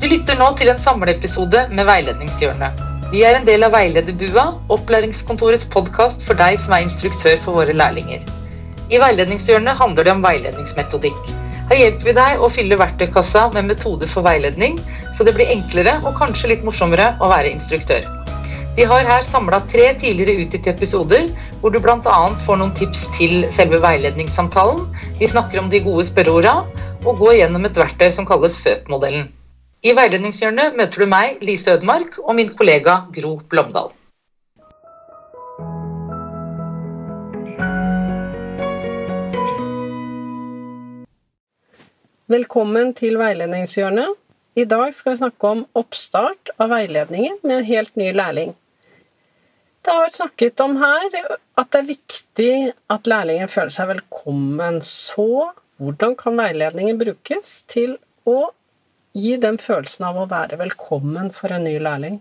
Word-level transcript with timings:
Du 0.00 0.06
lytter 0.08 0.38
nå 0.40 0.46
til 0.56 0.70
en 0.72 0.78
samleepisode 0.80 1.66
med 1.76 1.84
Veiledningshjørnet. 1.84 2.78
Vi 3.12 3.20
er 3.20 3.34
en 3.36 3.44
del 3.44 3.66
av 3.66 3.74
Veilederbua, 3.74 4.44
opplæringskontorets 4.72 5.66
podkast 5.68 6.22
for 6.24 6.38
deg 6.40 6.54
som 6.62 6.72
er 6.72 6.86
instruktør 6.86 7.34
for 7.42 7.58
våre 7.58 7.74
lærlinger. 7.76 8.22
I 8.88 9.00
Veiledningshjørnet 9.02 9.76
handler 9.76 10.06
det 10.06 10.14
om 10.14 10.22
veiledningsmetodikk. 10.24 11.18
Her 11.68 11.82
hjelper 11.82 12.08
vi 12.08 12.14
deg 12.16 12.40
å 12.40 12.48
fylle 12.48 12.78
verktøykassa 12.80 13.42
med 13.52 13.68
metoder 13.68 14.08
for 14.08 14.24
veiledning, 14.24 14.78
så 15.12 15.26
det 15.28 15.34
blir 15.36 15.52
enklere 15.52 15.98
og 16.00 16.16
kanskje 16.16 16.54
litt 16.54 16.64
morsommere 16.64 17.10
å 17.20 17.28
være 17.28 17.50
instruktør. 17.52 18.06
Vi 18.78 18.86
har 18.88 19.04
her 19.04 19.26
samla 19.28 19.58
tre 19.68 19.90
tidligere 20.00 20.46
utgitte 20.46 20.72
episoder, 20.72 21.26
hvor 21.60 21.74
du 21.74 21.76
bl.a. 21.76 22.22
får 22.46 22.62
noen 22.62 22.72
tips 22.78 23.04
til 23.18 23.44
selve 23.52 23.82
veiledningssamtalen. 23.84 24.80
Vi 25.20 25.28
snakker 25.28 25.60
om 25.60 25.68
de 25.68 25.82
gode 25.84 26.08
spørreorda, 26.08 26.56
og 27.04 27.20
går 27.20 27.36
gjennom 27.42 27.68
et 27.68 27.82
verktøy 27.84 28.08
som 28.16 28.28
kalles 28.28 28.56
Søt-modellen. 28.64 29.28
I 29.80 29.94
veiledningshjørnet 29.96 30.74
møter 30.76 31.00
du 31.00 31.08
meg, 31.08 31.38
Lise 31.40 31.72
Ødmark, 31.72 32.18
og 32.20 32.34
min 32.36 32.50
kollega 32.52 32.98
Gro 33.14 33.38
Blomdal. 33.48 33.86
Velkommen 42.28 42.92
til 43.00 43.16
veiledningshjørnet. 43.22 44.20
I 44.60 44.68
dag 44.68 44.92
skal 44.92 45.14
vi 45.14 45.22
snakke 45.22 45.54
om 45.54 45.64
oppstart 45.72 46.52
av 46.60 46.74
veiledningen 46.74 47.40
med 47.40 47.62
en 47.62 47.68
helt 47.70 47.96
ny 47.96 48.12
lærling. 48.12 48.52
Det 49.80 49.96
har 49.96 50.04
vært 50.04 50.20
snakket 50.20 50.60
om 50.60 50.76
her 50.84 51.20
at 51.56 51.72
det 51.72 51.80
er 51.80 51.90
viktig 51.94 52.54
at 52.92 53.08
lærlingen 53.08 53.48
føler 53.48 53.72
seg 53.72 53.94
velkommen. 53.94 54.84
Så 54.84 55.54
hvordan 55.80 56.20
kan 56.20 56.36
veiledningen 56.36 57.00
brukes 57.00 57.62
til 57.64 57.96
å 58.28 58.50
gi 59.12 59.36
den 59.42 59.58
følelsen 59.58 60.06
av 60.10 60.18
å 60.20 60.26
være 60.30 60.58
velkommen 60.60 61.30
for 61.34 61.52
en 61.54 61.64
ny 61.66 61.76
lærling. 61.82 62.20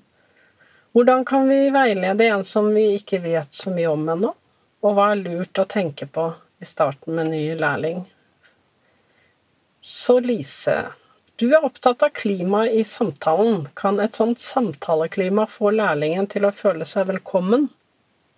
Hvordan 0.95 1.25
kan 1.25 1.49
vi 1.49 1.69
veilede 1.73 2.29
en 2.33 2.43
som 2.43 2.71
vi 2.73 2.95
ikke 2.97 3.21
vet 3.21 3.53
så 3.53 3.73
mye 3.73 3.91
om 3.91 4.07
ennå? 4.09 4.31
Og 4.81 4.95
hva 4.95 5.11
er 5.11 5.21
lurt 5.21 5.59
å 5.61 5.67
tenke 5.69 6.07
på 6.09 6.31
i 6.59 6.65
starten 6.65 7.15
med 7.17 7.29
ny 7.33 7.43
lærling? 7.59 8.01
Så 9.85 10.17
Lise, 10.23 10.79
du 11.39 11.45
er 11.53 11.63
opptatt 11.63 12.03
av 12.03 12.15
klima 12.15 12.65
i 12.67 12.81
samtalen. 12.83 13.67
Kan 13.77 14.01
et 14.03 14.17
sånt 14.17 14.41
samtaleklima 14.43 15.45
få 15.47 15.71
lærlingen 15.75 16.27
til 16.31 16.47
å 16.47 16.55
føle 16.55 16.87
seg 16.89 17.07
velkommen? 17.11 17.69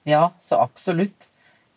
Ja, 0.03 0.33
så 0.41 0.59
absolutt. 0.61 1.29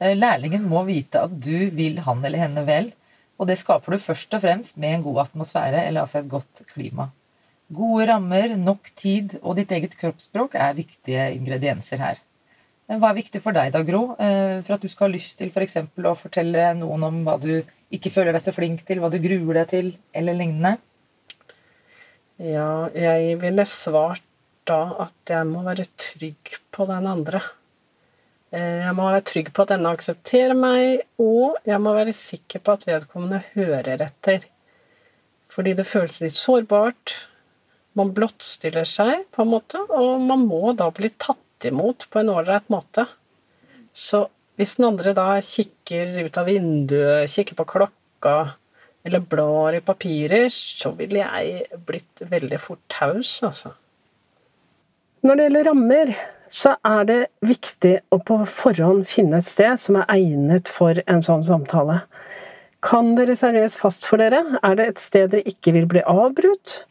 Eh, 0.03 0.17
lærlingen 0.19 0.67
må 0.69 0.83
vite 0.89 1.23
at 1.29 1.39
du 1.41 1.71
vil 1.77 2.03
han 2.05 2.25
eller 2.25 2.45
henne 2.45 2.67
vel, 2.67 2.91
og 3.39 3.49
det 3.51 3.59
skaper 3.61 3.95
du 3.95 4.03
først 4.03 4.35
og 4.37 4.45
fremst 4.45 4.79
med 4.81 4.99
en 4.99 5.07
god 5.07 5.25
atmosfære, 5.27 5.87
eller 5.89 6.05
altså 6.05 6.21
et 6.21 6.31
godt 6.31 6.65
klima. 6.71 7.09
Gode 7.75 8.07
rammer, 8.13 8.55
nok 8.61 8.91
tid 8.97 9.39
og 9.41 9.57
ditt 9.59 9.73
eget 9.73 9.97
kroppsspråk 9.99 10.55
er 10.61 10.77
viktige 10.77 11.31
ingredienser 11.35 12.03
her. 12.03 12.21
Men 12.89 13.01
Hva 13.01 13.11
er 13.11 13.21
viktig 13.23 13.41
for 13.41 13.57
deg 13.57 13.73
da, 13.73 13.81
Gro, 13.87 14.03
eh, 14.21 14.61
for 14.67 14.77
at 14.77 14.85
du 14.85 14.91
skal 14.93 15.09
ha 15.09 15.15
lyst 15.15 15.39
til 15.41 15.49
f.eks. 15.49 15.79
For 15.95 16.11
å 16.11 16.19
fortelle 16.21 16.67
noen 16.77 17.07
om 17.09 17.23
hva 17.25 17.39
du 17.41 17.63
ikke 17.95 18.13
føler 18.13 18.37
deg 18.37 18.45
så 18.45 18.53
flink 18.53 18.85
til, 18.85 19.01
hva 19.01 19.09
du 19.13 19.17
gruer 19.25 19.63
deg 19.63 19.71
til, 19.73 19.91
eller 20.13 20.37
lignende? 20.37 20.77
Ja, 22.43 22.91
jeg 22.93 23.39
ville 23.41 23.65
svart 23.71 24.25
da 24.69 24.81
at 25.07 25.33
jeg 25.33 25.47
må 25.49 25.63
være 25.65 25.87
trygg 26.01 26.59
på 26.75 26.87
den 26.91 27.09
andre. 27.09 27.41
Eh, 28.55 28.85
jeg 28.85 28.95
må 28.95 29.09
være 29.09 29.25
trygg 29.27 29.51
på 29.55 29.65
at 29.65 29.73
denne 29.75 29.91
aksepterer 29.97 30.55
meg, 30.55 31.05
og 31.19 31.57
jeg 31.67 31.81
må 31.83 31.95
være 31.97 32.15
sikker 32.15 32.63
på 32.63 32.77
at 32.77 32.87
vedkommende 32.87 33.43
hører 33.57 34.05
etter. 34.07 34.47
Fordi 35.51 35.75
det 35.75 35.87
føles 35.89 36.21
litt 36.23 36.37
sårbart. 36.39 37.17
Man 37.99 38.13
blottstiller 38.15 38.87
seg, 38.87 39.27
på 39.35 39.43
en 39.43 39.53
måte, 39.57 39.83
og 39.91 40.23
man 40.23 40.47
må 40.47 40.75
da 40.79 40.91
bli 40.95 41.11
tatt 41.19 41.67
imot 41.67 42.07
på 42.11 42.21
en 42.21 42.31
ålreit 42.35 42.71
måte. 42.71 43.07
Så 43.95 44.27
hvis 44.59 44.77
den 44.79 44.89
andre 44.93 45.15
da 45.17 45.29
kikker 45.43 46.27
ut 46.27 46.39
av 46.39 46.51
vinduet, 46.51 47.31
kikker 47.31 47.59
på 47.59 47.67
klokka, 47.75 48.37
eller 49.05 49.23
blar 49.31 49.75
i 49.77 49.83
papirer, 49.85 50.47
så 50.53 50.95
ville 50.97 51.23
jeg 51.23 51.81
blitt 51.87 52.23
veldig 52.31 52.61
fort 52.63 52.83
taus, 52.91 53.37
altså. 53.47 53.75
Når 55.25 55.37
det 55.37 55.47
gjelder 55.47 55.69
rammer, 55.71 56.15
så 56.55 56.77
er 56.87 57.07
det 57.09 57.21
viktig 57.43 57.97
å 58.15 58.21
på 58.23 58.39
forhånd 58.47 59.09
finne 59.11 59.41
et 59.41 59.49
sted 59.49 59.81
som 59.81 59.99
er 59.99 60.11
egnet 60.15 60.71
for 60.71 61.01
en 61.11 61.23
sånn 61.27 61.43
samtale. 61.47 62.05
Kan 62.85 63.15
det 63.19 63.27
reserveres 63.31 63.75
fast 63.81 64.07
for 64.07 64.23
dere? 64.23 64.43
Er 64.63 64.77
det 64.79 64.87
et 64.87 65.03
sted 65.03 65.33
dere 65.33 65.51
ikke 65.51 65.75
vil 65.75 65.89
bli 65.91 66.05
avbrutt? 66.07 66.85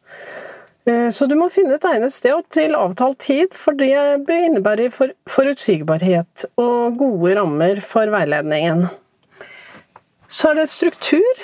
Eh, 0.90 1.08
så 1.16 1.30
du 1.32 1.38
må 1.40 1.48
finne 1.54 1.78
et 1.78 1.88
egnet 1.88 2.12
sted 2.12 2.34
og 2.36 2.48
til 2.52 2.76
avtalt 2.76 3.22
tid, 3.24 3.56
for 3.56 3.78
det 3.80 3.94
innebærer 3.94 4.92
forutsigbarhet 5.32 6.48
og 6.60 7.00
gode 7.00 7.38
rammer 7.40 7.80
for 7.86 8.12
veiledningen. 8.12 8.90
Så 10.28 10.52
er 10.52 10.60
det 10.60 10.70
struktur. 10.74 11.44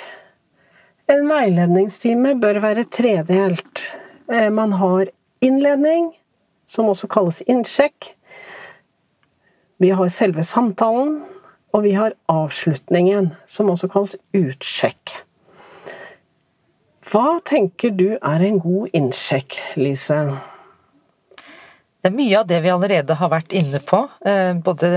En 1.10 1.24
veiledningstime 1.30 2.36
bør 2.42 2.60
være 2.66 2.84
tredelt. 2.92 3.86
Eh, 4.28 4.50
man 4.52 4.76
har 4.76 5.08
innledning, 5.40 6.10
som 6.70 6.90
også 6.90 7.10
kalles 7.10 7.42
innsjekk. 7.50 8.12
Vi 9.80 9.90
har 9.96 10.12
selve 10.12 10.44
samtalen, 10.46 11.18
og 11.74 11.84
vi 11.86 11.94
har 11.96 12.14
avslutningen, 12.30 13.32
som 13.46 13.70
også 13.72 13.90
kalles 13.90 14.16
utsjekk. 14.36 15.16
Hva 17.10 17.40
tenker 17.46 17.90
du 17.96 18.12
er 18.14 18.46
en 18.46 18.60
god 18.62 18.94
innsjekk, 18.94 19.56
Lise? 19.80 20.20
Det 22.00 22.08
er 22.08 22.16
mye 22.16 22.36
av 22.38 22.46
det 22.48 22.60
vi 22.64 22.70
allerede 22.72 23.16
har 23.18 23.30
vært 23.32 23.52
inne 23.56 23.80
på. 23.84 24.04
Eh, 24.24 24.54
både 24.56 24.90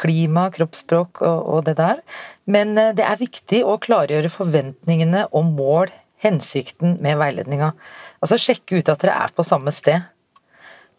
klima, 0.00 0.48
kroppsspråk 0.52 1.22
og 1.24 1.62
det 1.68 1.78
der. 1.78 2.02
Men 2.44 2.74
eh, 2.76 2.90
det 2.96 3.06
er 3.08 3.20
viktig 3.20 3.62
å 3.64 3.78
klargjøre 3.80 4.32
forventningene 4.32 5.28
og 5.30 5.48
mål, 5.54 5.92
hensikten 6.22 6.98
med 7.02 7.16
veiledninga. 7.22 7.72
Altså 8.22 8.38
sjekke 8.38 8.82
ut 8.82 8.90
at 8.92 9.00
dere 9.02 9.16
er 9.24 9.32
på 9.34 9.46
samme 9.46 9.72
sted. 9.74 10.04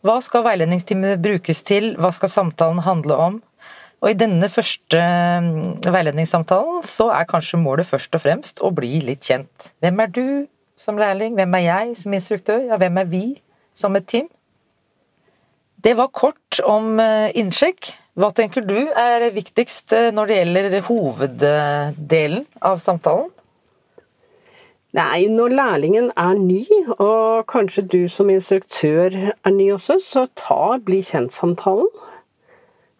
Hva 0.03 0.17
skal 0.19 0.43
veiledningstimene 0.43 1.15
brukes 1.23 1.61
til, 1.63 1.93
hva 1.95 2.09
skal 2.11 2.27
samtalen 2.27 2.81
handle 2.83 3.15
om? 3.15 3.37
Og 4.03 4.09
i 4.11 4.17
denne 4.19 4.49
første 4.51 4.99
mm, 4.99 5.85
veiledningssamtalen 5.87 6.81
så 6.83 7.07
er 7.15 7.29
kanskje 7.29 7.61
målet 7.61 7.87
først 7.87 8.17
og 8.17 8.23
fremst 8.25 8.59
å 8.59 8.73
bli 8.75 8.97
litt 9.07 9.23
kjent. 9.23 9.69
Hvem 9.79 10.01
er 10.03 10.11
du 10.11 10.25
som 10.75 10.99
lærling, 10.99 11.37
hvem 11.39 11.55
er 11.55 11.63
jeg 11.69 11.93
som 12.01 12.15
instruktør, 12.17 12.65
ja, 12.67 12.79
hvem 12.81 12.99
er 12.99 13.07
vi 13.13 13.23
som 13.71 13.95
et 13.95 14.09
team? 14.11 14.27
Det 15.83 15.95
var 15.95 16.11
kort 16.11 16.59
om 16.67 16.99
eh, 16.99 17.31
innsjekk. 17.39 17.93
Hva 18.19 18.33
tenker 18.35 18.67
du 18.67 18.75
er 18.75 19.29
viktigst 19.31 19.95
eh, 19.95 20.09
når 20.15 20.29
det 20.29 20.41
gjelder 20.41 20.77
hoveddelen 20.89 22.43
av 22.59 22.83
samtalen? 22.83 23.31
Nei, 24.93 25.25
når 25.25 25.55
lærlingen 25.57 26.11
er 26.21 26.35
ny, 26.37 26.61
og 27.01 27.47
kanskje 27.49 27.81
du 27.89 28.03
som 28.13 28.29
instruktør 28.29 29.15
er 29.33 29.53
ny 29.55 29.71
også, 29.73 29.97
så 29.97 30.27
ta 30.37 30.77
bli 30.85 30.99
kjent-samtalen. 31.01 31.89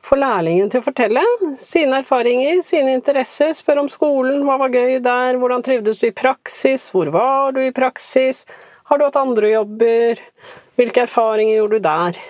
Få 0.04 0.18
lærlingen 0.18 0.72
til 0.74 0.82
å 0.82 0.88
fortelle 0.88 1.22
sine 1.56 2.02
erfaringer, 2.02 2.64
sine 2.66 2.98
interesser, 2.98 3.54
spør 3.54 3.84
om 3.84 3.92
skolen, 3.94 4.42
hva 4.42 4.58
var 4.64 4.74
gøy 4.74 4.98
der, 5.06 5.38
hvordan 5.38 5.62
trivdes 5.64 6.02
du 6.02 6.10
i 6.10 6.16
praksis, 6.18 6.90
hvor 6.92 7.14
var 7.14 7.54
du 7.54 7.62
i 7.62 7.72
praksis, 7.72 8.42
har 8.90 8.98
du 8.98 9.06
hatt 9.06 9.22
andre 9.22 9.54
jobber, 9.54 10.26
hvilke 10.82 11.06
erfaringer 11.06 11.60
gjorde 11.62 11.78
du 11.78 11.88
der? 11.88 12.22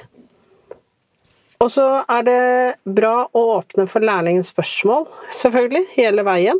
Og 1.63 1.72
så 1.72 1.88
er 2.12 2.28
det 2.28 2.40
bra 2.84 3.16
å 3.31 3.50
åpne 3.62 3.88
for 3.88 4.03
lærlingens 4.03 4.51
spørsmål, 4.51 5.07
selvfølgelig, 5.31 5.88
hele 5.95 6.28
veien. 6.28 6.59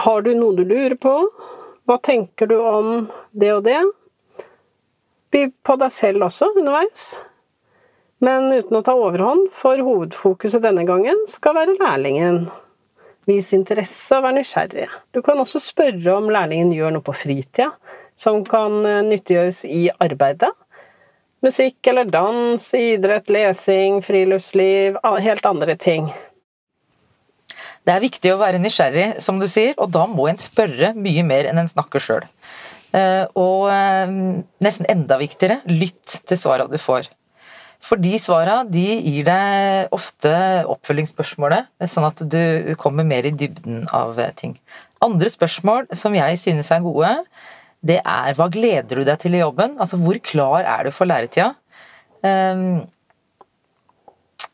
Har 0.00 0.24
du 0.24 0.32
noe 0.32 0.56
du 0.56 0.64
lurer 0.64 0.96
på? 0.96 1.18
Hva 1.88 1.98
tenker 1.98 2.46
du 2.46 2.56
om 2.60 3.08
det 3.34 3.52
og 3.56 3.64
det? 3.66 3.80
By 5.32 5.46
på 5.64 5.76
deg 5.80 5.92
selv 5.94 6.28
også 6.28 6.52
underveis. 6.54 7.06
Men 8.22 8.52
uten 8.54 8.78
å 8.78 8.84
ta 8.86 8.94
overhånd, 8.94 9.48
for 9.50 9.80
hovedfokuset 9.82 10.62
denne 10.62 10.84
gangen 10.86 11.24
skal 11.30 11.56
være 11.58 11.74
lærlingen. 11.80 12.44
Vis 13.26 13.50
interesse 13.54 14.18
og 14.18 14.26
vær 14.26 14.36
nysgjerrig. 14.36 14.86
Du 15.14 15.22
kan 15.26 15.40
også 15.42 15.58
spørre 15.62 16.14
om 16.14 16.30
lærlingen 16.30 16.70
gjør 16.74 16.94
noe 16.94 17.06
på 17.06 17.14
fritida 17.16 17.72
som 18.18 18.44
kan 18.46 18.84
eh, 18.86 19.02
nyttiggjøres 19.06 19.64
i 19.66 19.88
arbeidet. 20.02 20.52
Musikk 21.42 21.86
eller 21.90 22.06
dans, 22.06 22.66
idrett, 22.78 23.30
lesing, 23.32 23.98
friluftsliv, 24.06 25.00
helt 25.02 25.46
andre 25.48 25.74
ting. 25.74 26.12
Det 27.82 27.90
er 27.90 28.04
viktig 28.04 28.30
å 28.30 28.38
være 28.38 28.60
nysgjerrig, 28.62 29.06
som 29.22 29.40
du 29.42 29.48
sier, 29.50 29.72
og 29.80 29.90
da 29.94 30.04
må 30.06 30.28
en 30.30 30.38
spørre 30.38 30.92
mye 30.94 31.24
mer 31.26 31.48
enn 31.50 31.58
en 31.62 31.70
snakker 31.70 32.02
sjøl. 32.02 32.28
Eh, 32.94 33.24
og 33.40 33.66
eh, 33.72 34.12
nesten 34.62 34.86
enda 34.92 35.18
viktigere, 35.18 35.58
lytt 35.66 36.20
til 36.28 36.38
svara 36.38 36.68
du 36.70 36.78
får. 36.78 37.08
For 37.82 37.98
de 37.98 38.12
svara 38.22 38.60
de 38.68 38.84
gir 39.02 39.26
deg 39.26 39.94
ofte 39.96 40.30
oppfølgingsspørsmålet, 40.70 41.72
sånn 41.90 42.06
at 42.06 42.22
du 42.30 42.76
kommer 42.78 43.02
mer 43.08 43.26
i 43.26 43.34
dybden 43.34 43.88
av 43.90 44.20
ting. 44.38 44.54
Andre 45.02 45.26
spørsmål 45.32 45.90
som 45.98 46.14
jeg 46.14 46.38
synes 46.38 46.70
er 46.70 46.84
gode, 46.84 47.10
det 47.82 47.98
er 47.98 48.38
hva 48.38 48.46
gleder 48.54 49.00
du 49.00 49.02
deg 49.08 49.18
til 49.18 49.34
i 49.34 49.42
jobben? 49.42 49.74
Altså 49.82 49.98
hvor 49.98 50.20
klar 50.22 50.62
er 50.62 50.86
du 50.86 50.94
for 50.94 51.10
læretida? 51.10 51.48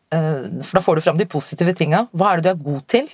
For 0.09 0.79
da 0.79 0.85
får 0.87 0.97
du 0.97 1.05
fram 1.05 1.21
de 1.21 1.29
positive 1.29 1.77
tinga. 1.77 2.07
Hva 2.17 2.33
er 2.33 2.41
det 2.41 2.49
du 2.49 2.53
er 2.55 2.65
god 2.71 2.87
til? 2.89 3.13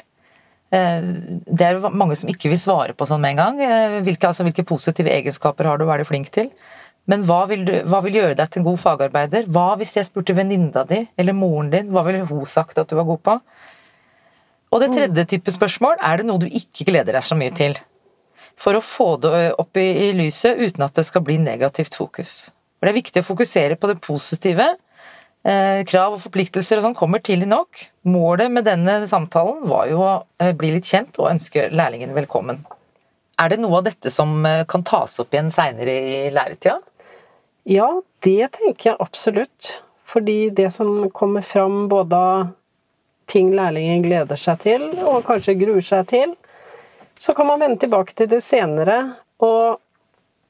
Uh, 0.75 1.41
det 1.47 1.69
er 1.69 1.85
mange 1.95 2.17
som 2.19 2.31
ikke 2.33 2.51
vil 2.51 2.59
svare 2.59 2.97
på 2.99 3.07
sånn 3.07 3.23
med 3.23 3.37
en 3.37 3.43
gang. 3.43 3.61
Uh, 3.63 3.99
hvilke, 4.07 4.27
altså, 4.31 4.47
hvilke 4.47 4.67
positive 4.67 5.13
egenskaper 5.13 5.71
har 5.71 5.79
du, 5.79 5.87
hva 5.87 5.99
er 5.99 6.03
du 6.03 6.11
flink 6.11 6.33
til? 6.35 6.51
Men 7.11 7.25
hva 7.29 7.43
vil, 7.51 7.67
du, 7.69 7.73
hva 7.91 8.01
vil 8.05 8.17
gjøre 8.17 8.37
deg 8.39 8.51
til 8.51 8.63
en 8.63 8.69
god 8.71 8.81
fagarbeider? 8.81 9.49
Hva 9.53 9.75
hvis 9.81 9.93
jeg 9.97 10.09
spurte 10.09 10.37
venninna 10.37 10.87
di 10.89 11.03
eller 11.21 11.37
moren 11.37 11.69
din, 11.73 11.91
hva 11.93 12.05
ville 12.07 12.25
hun 12.29 12.47
sagt 12.49 12.81
at 12.81 12.89
du 12.89 12.97
var 12.97 13.09
god 13.09 13.21
på? 13.29 13.39
Og 14.75 14.81
det 14.83 14.91
tredje 14.91 15.27
type 15.31 15.53
spørsmål, 15.55 16.01
er 16.03 16.19
det 16.19 16.27
noe 16.27 16.41
du 16.43 16.49
ikke 16.49 16.89
gleder 16.89 17.15
deg 17.15 17.23
så 17.23 17.37
mye 17.39 17.53
til? 17.55 17.77
For 18.59 18.75
å 18.75 18.83
få 18.83 19.15
det 19.23 19.53
opp 19.61 19.79
i, 19.79 19.87
i 20.07 20.09
lyset 20.17 20.59
uten 20.59 20.87
at 20.87 20.97
det 20.97 21.05
skal 21.07 21.23
bli 21.27 21.37
negativt 21.43 21.95
fokus. 21.99 22.49
For 22.79 22.89
det 22.89 22.95
er 22.95 23.03
viktig 23.03 23.23
å 23.23 23.29
fokusere 23.29 23.79
på 23.79 23.91
det 23.91 24.01
positive. 24.03 24.67
Eh, 25.45 25.83
krav 25.85 26.15
og 26.17 26.23
forpliktelser 26.23 26.81
og 26.81 26.87
sånn 26.87 26.97
kommer 26.97 27.21
tidlig 27.21 27.51
nok. 27.51 27.83
Målet 28.09 28.49
med 28.53 28.65
denne 28.65 29.03
samtalen 29.09 29.67
var 29.69 29.91
jo 29.91 30.01
å 30.01 30.13
eh, 30.41 30.55
bli 30.57 30.71
litt 30.73 30.89
kjent 30.89 31.19
og 31.21 31.29
ønske 31.35 31.67
lærlingen 31.69 32.15
velkommen. 32.17 32.63
Er 33.37 33.53
det 33.53 33.59
noe 33.61 33.83
av 33.83 33.85
dette 33.91 34.13
som 34.15 34.39
eh, 34.49 34.63
kan 34.65 34.87
tas 34.89 35.19
opp 35.21 35.37
igjen 35.37 35.53
seinere 35.53 35.99
i 36.01 36.17
læretida? 36.33 36.79
Ja, 37.69 37.91
det 38.25 38.55
tenker 38.57 38.95
jeg 38.95 39.01
absolutt. 39.05 39.83
Fordi 40.09 40.49
det 40.57 40.71
som 40.73 41.11
kommer 41.13 41.45
fram 41.45 41.91
både 41.93 42.17
av 42.17 42.49
ting 43.29 43.53
lærlingen 43.57 44.05
gleder 44.05 44.41
seg 44.41 44.65
til, 44.65 44.89
og 45.05 45.25
kanskje 45.29 45.59
gruer 45.61 45.85
seg 45.85 46.09
til, 46.09 46.35
så 47.21 47.37
kan 47.37 47.49
man 47.49 47.61
vende 47.61 47.81
tilbake 47.85 48.17
til 48.17 48.29
det 48.33 48.41
senere 48.45 48.99
og 49.45 49.81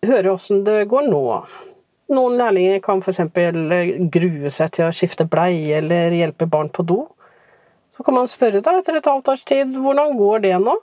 høre 0.07 0.35
åssen 0.35 0.63
det 0.67 0.85
går 0.91 1.11
nå. 1.11 1.25
Noen 2.13 2.37
lærlinger 2.37 2.83
kan 2.85 3.01
f.eks. 3.01 3.23
grue 4.13 4.51
seg 4.53 4.73
til 4.77 4.89
å 4.89 4.93
skifte 4.93 5.25
bleie 5.29 5.79
eller 5.79 6.13
hjelpe 6.13 6.49
barn 6.51 6.69
på 6.69 6.85
do. 6.85 7.05
Så 7.97 8.05
kan 8.05 8.17
man 8.17 8.29
spørre 8.29 8.61
da 8.65 8.75
etter 8.81 8.99
et 8.99 9.09
halvt 9.09 9.31
års 9.33 9.45
tid 9.49 9.77
hvordan 9.79 10.17
går 10.19 10.45
det 10.45 10.59
nå? 10.61 10.75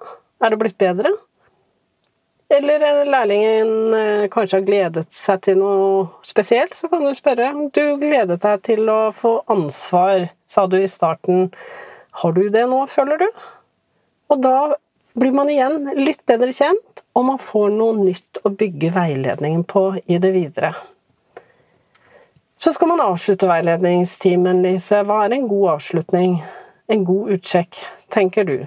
Er 0.42 0.54
det 0.54 0.60
blitt 0.62 0.80
bedre? 0.82 1.12
Eller 2.52 3.06
lærlingen 3.08 3.94
eh, 3.96 4.26
kanskje 4.32 4.60
har 4.60 4.66
gledet 4.68 5.06
seg 5.16 5.44
til 5.46 5.60
noe 5.62 6.08
spesielt, 6.26 6.74
så 6.76 6.90
kan 6.92 7.06
du 7.06 7.14
spørre. 7.16 7.52
Du 7.72 7.96
gledet 8.02 8.42
deg 8.44 8.64
til 8.68 8.92
å 8.92 9.00
få 9.16 9.38
ansvar, 9.52 10.28
sa 10.52 10.66
du 10.68 10.76
i 10.82 10.90
starten. 10.92 11.52
Har 12.24 12.36
du 12.36 12.44
det 12.52 12.66
nå, 12.68 12.82
føler 12.92 13.22
du? 13.22 13.28
Og 14.32 14.42
da 14.44 14.56
blir 15.16 15.36
man 15.36 15.52
igjen 15.52 15.94
litt 16.00 16.26
bedre 16.28 16.52
kjent, 16.56 17.06
og 17.16 17.28
man 17.30 17.40
får 17.40 17.72
noe 17.76 17.96
nytt 18.02 18.42
å 18.44 18.52
bygge 18.52 18.92
veiledningen 18.96 19.64
på 19.68 19.86
i 20.04 20.20
det 20.20 20.34
videre. 20.36 20.74
Så 22.62 22.74
skal 22.74 22.92
man 22.92 23.02
avslutte 23.02 23.48
veiledningstimen, 23.50 24.60
Lise. 24.62 25.00
Hva 25.08 25.24
er 25.26 25.34
en 25.34 25.48
god 25.50 25.80
avslutning? 25.80 26.36
En 26.94 27.06
god 27.08 27.32
utsjekk, 27.34 27.80
tenker 28.14 28.46
du? 28.46 28.60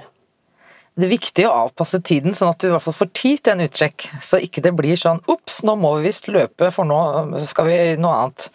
Det 0.99 1.07
er 1.07 1.13
viktig 1.13 1.45
å 1.47 1.53
avpasse 1.69 2.01
tiden, 2.03 2.35
sånn 2.35 2.51
at 2.51 2.59
du 2.59 2.67
i 2.67 2.73
hvert 2.73 2.83
fall 2.83 2.97
får 2.97 3.11
tid 3.15 3.43
til 3.45 3.55
en 3.55 3.63
utsjekk. 3.69 4.09
Så 4.19 4.41
ikke 4.43 4.65
det 4.67 4.73
blir 4.75 4.99
sånn 4.99 5.21
'ops, 5.31 5.61
nå 5.63 5.77
må 5.79 5.93
vi 5.97 6.09
visst 6.09 6.27
løpe, 6.27 6.73
for 6.75 6.91
nå 6.91 6.99
skal 7.47 7.71
vi 7.71 7.77
noe 8.03 8.17
annet'. 8.25 8.49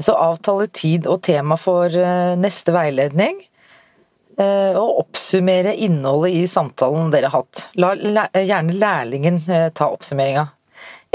Så 0.00 0.16
avtale 0.16 0.70
tid 0.72 1.06
og 1.06 1.20
tema 1.28 1.60
for 1.60 1.84
eh, 1.92 2.36
neste 2.40 2.72
veiledning. 2.72 3.36
Eh, 4.40 4.72
og 4.80 5.04
oppsummere 5.04 5.76
innholdet 5.76 6.40
i 6.40 6.46
samtalen 6.48 7.12
dere 7.12 7.28
har 7.28 7.44
hatt. 7.44 7.66
La 7.76 7.92
gjerne 8.32 8.80
lærlingen 8.80 9.44
ta 9.76 9.92
oppsummeringa. 9.92 10.48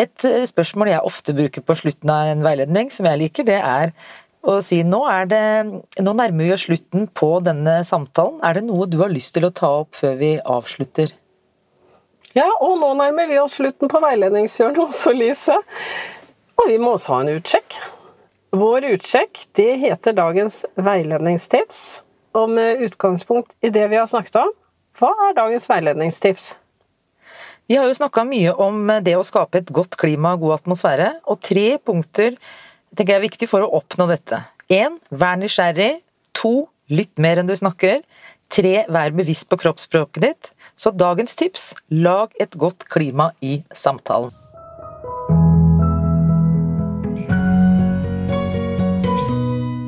Et 0.02 0.28
spørsmål 0.50 0.92
jeg 0.92 1.08
ofte 1.08 1.36
bruker 1.36 1.64
på 1.64 1.76
slutten 1.80 2.12
av 2.12 2.32
en 2.34 2.44
veiledning, 2.44 2.90
som 2.92 3.08
jeg 3.08 3.22
liker, 3.22 3.48
det 3.48 3.60
er 3.62 3.94
å 4.46 4.60
si 4.62 4.82
nå, 4.86 5.02
det, 5.30 5.42
nå 6.04 6.14
nærmer 6.18 6.46
vi 6.46 6.54
oss 6.54 6.66
slutten 6.68 7.08
på 7.18 7.30
denne 7.46 7.80
samtalen. 7.88 8.42
Er 8.46 8.60
det 8.60 8.66
noe 8.68 8.88
du 8.90 9.00
har 9.02 9.14
lyst 9.14 9.34
til 9.38 9.48
å 9.48 9.54
ta 9.56 9.72
opp 9.82 9.98
før 9.98 10.18
vi 10.20 10.36
avslutter? 10.40 11.16
Ja, 12.36 12.48
og 12.60 12.78
nå 12.82 12.92
nærmer 13.00 13.30
vi 13.32 13.40
oss 13.40 13.58
slutten 13.62 13.92
på 13.92 14.02
veiledningshjørnet 14.04 14.82
også, 14.90 15.14
Lise. 15.16 15.56
Og 16.60 16.68
vi 16.70 16.80
må 16.82 16.96
også 16.96 17.16
ha 17.16 17.22
en 17.24 17.38
utsjekk. 17.38 17.78
Vår 18.56 18.90
utsjekk 18.94 19.46
det 19.58 19.72
heter 19.82 20.16
dagens 20.16 20.62
veiledningstips. 20.76 21.86
Og 22.36 22.52
med 22.52 22.84
utgangspunkt 22.84 23.56
i 23.64 23.72
det 23.72 23.88
vi 23.92 24.00
har 24.00 24.08
snakket 24.12 24.42
om, 24.44 24.52
hva 25.00 25.12
er 25.28 25.36
dagens 25.40 25.68
veiledningstips? 25.72 26.54
Vi 27.66 27.80
har 27.80 27.88
jo 27.90 27.96
snakka 27.98 28.22
mye 28.30 28.52
om 28.62 28.92
det 29.02 29.16
å 29.18 29.24
skape 29.26 29.58
et 29.58 29.72
godt 29.74 29.96
klima 29.98 30.36
og 30.36 30.44
god 30.44 30.60
atmosfære, 30.60 31.08
og 31.26 31.40
tre 31.42 31.80
punkter 31.82 32.36
tenker 32.94 33.16
jeg 33.16 33.18
er 33.18 33.24
viktig 33.24 33.48
for 33.50 33.66
å 33.66 33.72
oppnå 33.80 34.06
dette. 34.12 34.44
Én, 34.70 35.00
Vær 35.10 35.40
nysgjerrig. 35.42 36.04
To, 36.38 36.68
Lytt 36.94 37.18
mer 37.18 37.42
enn 37.42 37.50
du 37.50 37.56
snakker. 37.58 38.04
Tre, 38.54 38.76
Vær 38.86 39.16
bevisst 39.18 39.50
på 39.50 39.58
kroppsspråket 39.58 40.22
ditt. 40.22 40.52
Så 40.78 40.94
dagens 40.94 41.34
tips 41.34 41.72
lag 41.90 42.30
et 42.38 42.54
godt 42.54 42.86
klima 42.86 43.32
i 43.42 43.58
samtalen. 43.74 44.30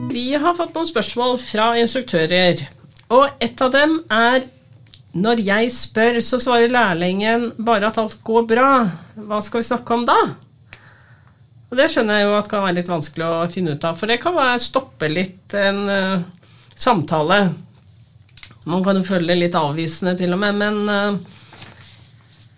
Vi 0.10 0.28
har 0.34 0.58
fått 0.58 0.74
noen 0.74 0.90
spørsmål 0.90 1.38
fra 1.46 1.76
instruktører, 1.78 2.66
og 3.14 3.30
et 3.38 3.62
av 3.62 3.70
dem 3.78 4.00
er 4.10 4.48
når 5.18 5.42
jeg 5.42 5.70
spør, 5.74 6.20
så 6.22 6.40
svarer 6.42 6.74
lærlingen 6.74 7.52
bare 7.58 7.90
at 7.90 7.98
alt 8.02 8.20
går 8.28 8.46
bra. 8.50 8.72
Hva 9.18 9.40
skal 9.42 9.64
vi 9.64 9.70
snakke 9.70 9.96
om 9.96 10.06
da? 10.08 10.18
Og 11.68 11.76
Det 11.80 11.88
skjønner 11.92 12.22
jeg 12.22 12.28
jo 12.28 12.36
at 12.38 12.50
kan 12.52 12.64
være 12.64 12.78
litt 12.78 12.92
vanskelig 12.92 13.26
å 13.28 13.48
finne 13.52 13.74
ut 13.76 13.88
av, 13.88 13.98
for 14.00 14.08
det 14.08 14.22
kan 14.24 14.36
være 14.38 14.60
stoppe 14.64 15.10
litt 15.12 15.56
en 15.58 15.82
uh, 15.90 16.28
samtale. 16.78 17.40
Man 18.68 18.86
kan 18.86 19.00
jo 19.00 19.08
føle 19.08 19.34
det 19.34 19.42
litt 19.42 19.58
avvisende 19.58 20.16
til 20.20 20.36
og 20.36 20.42
med, 20.44 20.62
men 20.62 20.78
uh, 20.88 21.18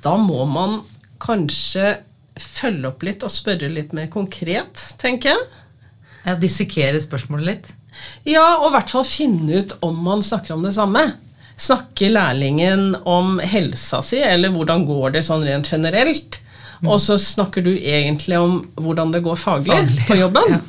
da 0.05 0.13
må 0.21 0.43
man 0.49 0.81
kanskje 1.21 1.95
følge 2.39 2.91
opp 2.91 3.01
litt 3.07 3.25
og 3.25 3.33
spørre 3.33 3.71
litt 3.71 3.95
mer 3.97 4.11
konkret, 4.13 4.83
tenker 5.01 5.33
jeg. 5.33 5.47
Ja, 6.27 6.35
Dissekere 6.39 7.01
spørsmålet 7.01 7.49
litt? 7.49 7.73
Ja, 8.27 8.59
og 8.59 8.69
i 8.69 8.75
hvert 8.77 8.93
fall 8.93 9.07
finne 9.07 9.63
ut 9.63 9.73
om 9.85 9.97
man 10.05 10.21
snakker 10.23 10.55
om 10.55 10.63
det 10.67 10.75
samme. 10.77 11.07
Snakker 11.59 12.13
lærlingen 12.15 12.93
om 13.03 13.37
helsa 13.43 13.99
si, 14.05 14.21
eller 14.23 14.53
hvordan 14.53 14.85
går 14.87 15.17
det 15.17 15.25
sånn 15.27 15.43
rent 15.47 15.67
generelt? 15.71 16.39
Mm. 16.79 16.91
Og 16.93 16.99
så 17.03 17.17
snakker 17.19 17.65
du 17.65 17.73
egentlig 17.75 18.39
om 18.39 18.61
hvordan 18.79 19.11
det 19.11 19.23
går 19.25 19.39
faglig, 19.39 19.75
faglig 19.75 20.05
på 20.07 20.19
jobben. 20.21 20.55
Ja. 20.55 20.61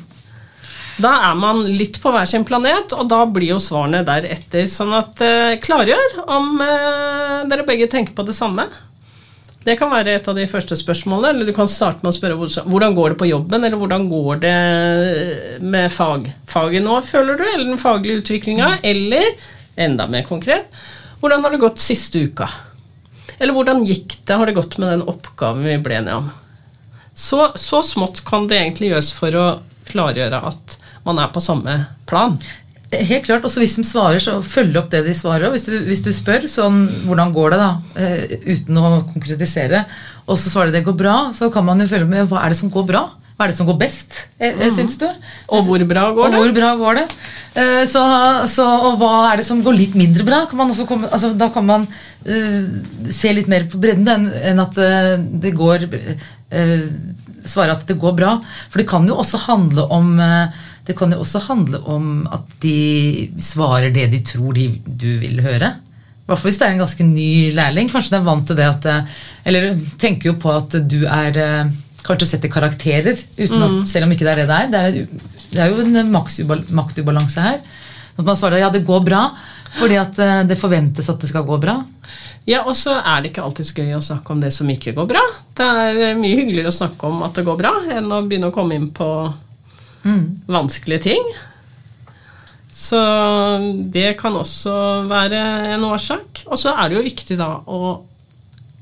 Da 1.01 1.11
er 1.31 1.37
man 1.39 1.63
litt 1.65 1.97
på 2.03 2.11
hver 2.13 2.27
sin 2.29 2.43
planet, 2.45 2.93
og 2.93 3.07
da 3.09 3.23
blir 3.25 3.55
jo 3.55 3.61
svarene 3.63 4.03
deretter. 4.05 4.67
Sånn 4.69 4.91
at 4.93 5.21
eh, 5.23 5.57
klargjør 5.63 6.23
om 6.27 6.59
eh, 6.61 7.37
dere 7.49 7.65
begge 7.67 7.87
tenker 7.89 8.13
på 8.17 8.25
det 8.27 8.35
samme. 8.37 8.67
Det 9.61 9.75
kan 9.77 9.91
være 9.93 10.17
et 10.17 10.27
av 10.27 10.37
de 10.37 10.47
første 10.49 10.75
spørsmålene. 10.77 11.31
Eller 11.35 11.49
du 11.49 11.55
kan 11.55 11.69
starte 11.69 12.03
med 12.03 12.11
å 12.11 12.17
spørre 12.17 12.65
hvordan 12.65 12.97
går 12.97 13.13
det 13.13 13.19
på 13.21 13.29
jobben, 13.29 13.63
eller 13.63 13.79
hvordan 13.79 14.07
går 14.11 14.43
det 14.43 14.57
med 15.61 15.89
fag. 15.93 16.29
faget 16.49 16.85
nå, 16.85 16.99
føler 17.05 17.39
du, 17.39 17.45
eller 17.47 17.67
den 17.69 17.81
faglige 17.81 18.23
utviklinga, 18.23 18.75
eller 18.83 19.31
enda 19.85 20.07
mer 20.11 20.27
konkret, 20.27 20.69
hvordan 21.21 21.43
har 21.45 21.53
det 21.53 21.61
gått 21.61 21.81
siste 21.81 22.21
uka? 22.25 22.49
Eller 23.41 23.55
hvordan 23.55 23.83
gikk 23.87 24.19
det, 24.25 24.37
har 24.37 24.47
det 24.47 24.57
gått 24.57 24.77
med 24.81 24.91
den 24.93 25.07
oppgaven 25.09 25.65
vi 25.65 25.77
ble 25.81 25.99
enige 25.99 26.19
om? 26.21 26.31
Så, 27.13 27.51
så 27.59 27.81
smått 27.85 28.23
kan 28.25 28.47
det 28.49 28.59
egentlig 28.59 28.91
gjøres 28.91 29.11
for 29.17 29.37
å 29.37 29.45
klargjøre 29.91 30.41
at 30.51 30.77
man 31.05 31.19
er 31.19 31.31
på 31.33 31.41
samme 31.43 31.75
plan. 32.09 32.37
Helt 32.91 33.25
klart. 33.25 33.45
også 33.47 33.61
Hvis 33.61 33.77
de 33.79 33.85
svarer, 33.87 34.19
så 34.19 34.39
følg 34.43 34.75
opp 34.79 34.89
det 34.91 35.03
de 35.05 35.13
svarer. 35.15 35.51
Hvis 35.53 35.65
du, 35.67 35.77
hvis 35.87 36.03
du 36.03 36.11
spør 36.15 36.47
sånn, 36.51 36.83
hvordan 37.07 37.31
går 37.35 37.53
det, 37.53 37.59
da, 37.61 37.69
eh, 37.95 38.35
uten 38.51 38.79
å 38.81 38.91
konkretisere, 39.13 39.85
og 40.27 40.37
så 40.37 40.51
svarer 40.51 40.71
de 40.71 40.79
det 40.79 40.87
går 40.87 40.97
bra, 40.99 41.15
så 41.35 41.49
kan 41.53 41.65
man 41.67 41.79
jo 41.81 41.89
følge 41.91 42.09
med 42.09 42.27
hva 42.29 42.43
er 42.43 42.51
det 42.51 42.59
som 42.59 42.71
går 42.73 42.87
bra. 42.91 43.05
Hva 43.41 43.47
er 43.47 43.55
det 43.55 43.57
som 43.57 43.65
går 43.65 43.77
best, 43.81 44.27
eh, 44.37 44.53
mm. 44.53 44.67
syns 44.75 44.99
du? 45.01 45.07
Og 45.49 45.63
hvor 45.65 45.81
bra 45.89 46.03
går 46.13 46.29
det? 46.29 46.37
Og 46.37 46.43
hvor 46.43 46.51
bra 46.53 46.67
går 46.77 46.99
det? 46.99 47.05
Eh, 47.57 47.87
så, 47.89 48.03
så, 48.45 48.67
og 48.85 48.99
hva 49.01 49.31
er 49.31 49.41
det 49.41 49.45
som 49.47 49.63
går 49.65 49.73
litt 49.73 49.95
mindre 49.97 50.21
bra? 50.27 50.43
Kan 50.45 50.61
komme, 50.85 51.09
altså, 51.09 51.31
da 51.33 51.47
kan 51.49 51.65
man 51.65 51.87
uh, 51.89 52.67
se 53.09 53.33
litt 53.33 53.49
mer 53.49 53.65
på 53.71 53.81
bredden 53.81 54.29
enn 54.29 54.61
at 54.61 54.77
uh, 54.77 55.17
det 55.17 55.55
går 55.57 55.87
uh, 55.89 56.85
Svare 57.41 57.73
at 57.73 57.87
det 57.89 57.97
går 57.97 58.13
bra. 58.13 58.35
For 58.69 58.77
det 58.77 58.85
kan 58.91 59.09
jo 59.09 59.17
også 59.17 59.39
handle 59.47 59.87
om 59.89 60.11
det 60.85 60.93
kan 60.99 61.09
jo 61.09 61.23
også 61.23 61.39
handle 61.47 61.79
om 61.89 62.27
at 62.29 62.51
de 62.61 63.31
svarer 63.41 63.89
det 63.89 64.11
de 64.11 64.19
tror 64.21 64.53
de, 64.53 64.67
du 64.85 65.15
vil 65.17 65.41
høre. 65.41 65.71
Hvert 66.29 66.37
fall 66.37 66.51
hvis 66.51 66.61
det 66.61 66.67
er 66.67 66.75
en 66.75 66.83
ganske 66.83 67.07
ny 67.09 67.31
lærling. 67.57 67.89
Kanskje 67.89 68.13
den 68.13 68.21
er 68.21 68.27
vant 68.27 68.45
til 68.45 68.59
det 68.59 68.67
at 68.69 68.85
Eller 69.49 69.71
tenker 69.97 70.29
jo 70.29 70.35
på 70.37 70.53
at 70.53 70.77
du 70.85 70.99
er 71.09 71.41
kanskje 72.05 72.27
setter 72.33 72.51
karakterer, 72.51 73.13
at, 73.13 73.53
mm. 73.53 73.81
selv 73.89 74.07
om 74.07 74.13
ikke 74.15 74.25
det 74.27 74.33
er 74.33 74.41
det 74.41 74.49
det 74.49 74.57
er. 74.57 74.71
Det 74.71 74.81
er, 74.81 75.31
det 75.51 75.63
er 75.63 75.71
jo 75.71 75.85
en 75.85 76.13
maktubalanse 76.75 77.43
her. 77.45 77.59
At 78.17 78.25
man 78.27 78.37
svarer 78.39 78.61
ja, 78.61 78.69
det 78.73 78.85
går 78.87 79.03
bra 79.07 79.25
fordi 79.71 79.95
at 79.95 80.17
eh, 80.19 80.41
det 80.49 80.59
forventes 80.59 81.07
at 81.07 81.21
det 81.21 81.29
skal 81.29 81.45
gå 81.47 81.55
bra. 81.61 81.77
Ja, 82.43 82.63
og 82.67 82.75
så 82.75 82.97
er 82.97 83.21
det 83.21 83.31
ikke 83.31 83.45
alltid 83.45 83.69
så 83.69 83.77
gøy 83.77 83.93
å 83.95 84.01
snakke 84.03 84.33
om 84.33 84.41
det 84.43 84.49
som 84.51 84.67
ikke 84.67 84.91
går 84.97 85.07
bra. 85.13 85.21
Det 85.55 85.67
er 85.83 86.01
eh, 86.09 86.17
mye 86.19 86.41
hyggeligere 86.41 86.73
å 86.73 86.75
snakke 86.75 87.07
om 87.07 87.21
at 87.23 87.37
det 87.39 87.45
går 87.47 87.59
bra, 87.61 87.71
enn 87.95 88.11
å 88.11 88.19
begynne 88.25 88.49
å 88.51 88.55
komme 88.55 88.75
inn 88.75 88.89
på 88.95 89.07
vanskelige 90.51 91.05
ting. 91.11 91.31
Så 92.71 92.99
det 93.93 94.15
kan 94.19 94.35
også 94.39 94.73
være 95.09 95.39
en 95.75 95.83
årsak. 95.85 96.45
Og 96.47 96.57
så 96.59 96.73
er 96.73 96.89
det 96.89 96.97
jo 96.97 97.05
viktig 97.05 97.37
da 97.39 97.49
å 97.67 97.81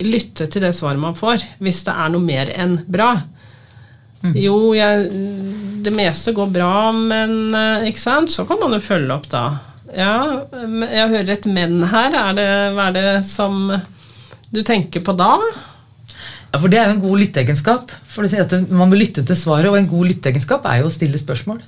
lytte 0.04 0.48
til 0.48 0.64
det 0.64 0.74
svaret 0.78 1.02
man 1.02 1.18
får, 1.18 1.44
hvis 1.64 1.84
det 1.88 1.96
er 1.96 2.12
noe 2.14 2.24
mer 2.24 2.52
enn 2.56 2.80
bra. 2.88 3.14
Jo, 4.36 4.74
jeg, 4.76 5.08
det 5.86 5.94
meste 5.96 6.34
går 6.36 6.50
bra, 6.52 6.92
men 6.92 7.56
eh, 7.56 7.88
ikke 7.88 8.02
sant? 8.02 8.32
så 8.34 8.44
kan 8.48 8.60
man 8.60 8.76
jo 8.76 8.82
følge 8.84 9.16
opp 9.16 9.30
da. 9.32 9.44
Ja, 9.96 10.44
jeg 10.52 11.12
hører 11.14 11.32
et 11.34 11.48
men 11.50 11.80
her. 11.90 12.14
Er 12.14 12.36
det, 12.38 12.50
hva 12.76 12.90
er 12.90 12.98
det 12.98 13.14
som 13.30 13.72
du 14.52 14.62
tenker 14.66 15.04
på 15.06 15.16
da? 15.18 15.38
Ja, 16.50 16.60
for 16.60 16.68
Det 16.70 16.82
er 16.82 16.90
jo 16.90 16.98
en 16.98 17.04
god 17.06 17.24
lytteegenskap. 17.24 17.94
For 18.10 18.26
det 18.26 18.44
at 18.44 18.54
Man 18.70 18.92
må 18.92 19.00
lytte 19.00 19.24
til 19.24 19.40
svaret, 19.40 19.70
og 19.72 19.78
en 19.80 19.90
god 19.90 20.12
lytteegenskap 20.12 20.68
er 20.68 20.84
jo 20.84 20.90
å 20.90 20.94
stille 20.94 21.22
spørsmål. 21.22 21.64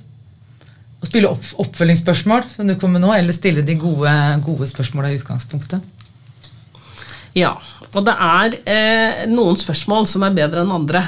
Å 1.02 1.08
spille 1.08 1.30
opp, 1.32 1.48
oppfølgingsspørsmål, 1.64 2.44
som 2.52 2.68
du 2.68 2.76
kommer 2.76 3.00
med 3.00 3.08
nå, 3.08 3.14
eller 3.16 3.34
stille 3.34 3.64
de 3.66 3.74
gode, 3.80 4.12
gode 4.44 4.68
spørsmåla 4.70 5.10
i 5.10 5.18
utgangspunktet. 5.18 5.82
Ja, 7.34 7.56
og 7.94 8.06
det 8.06 8.14
er 8.14 8.54
eh, 8.64 9.26
noen 9.30 9.58
spørsmål 9.60 10.06
som 10.08 10.24
er 10.26 10.34
bedre 10.36 10.62
enn 10.64 10.72
andre. 10.72 11.02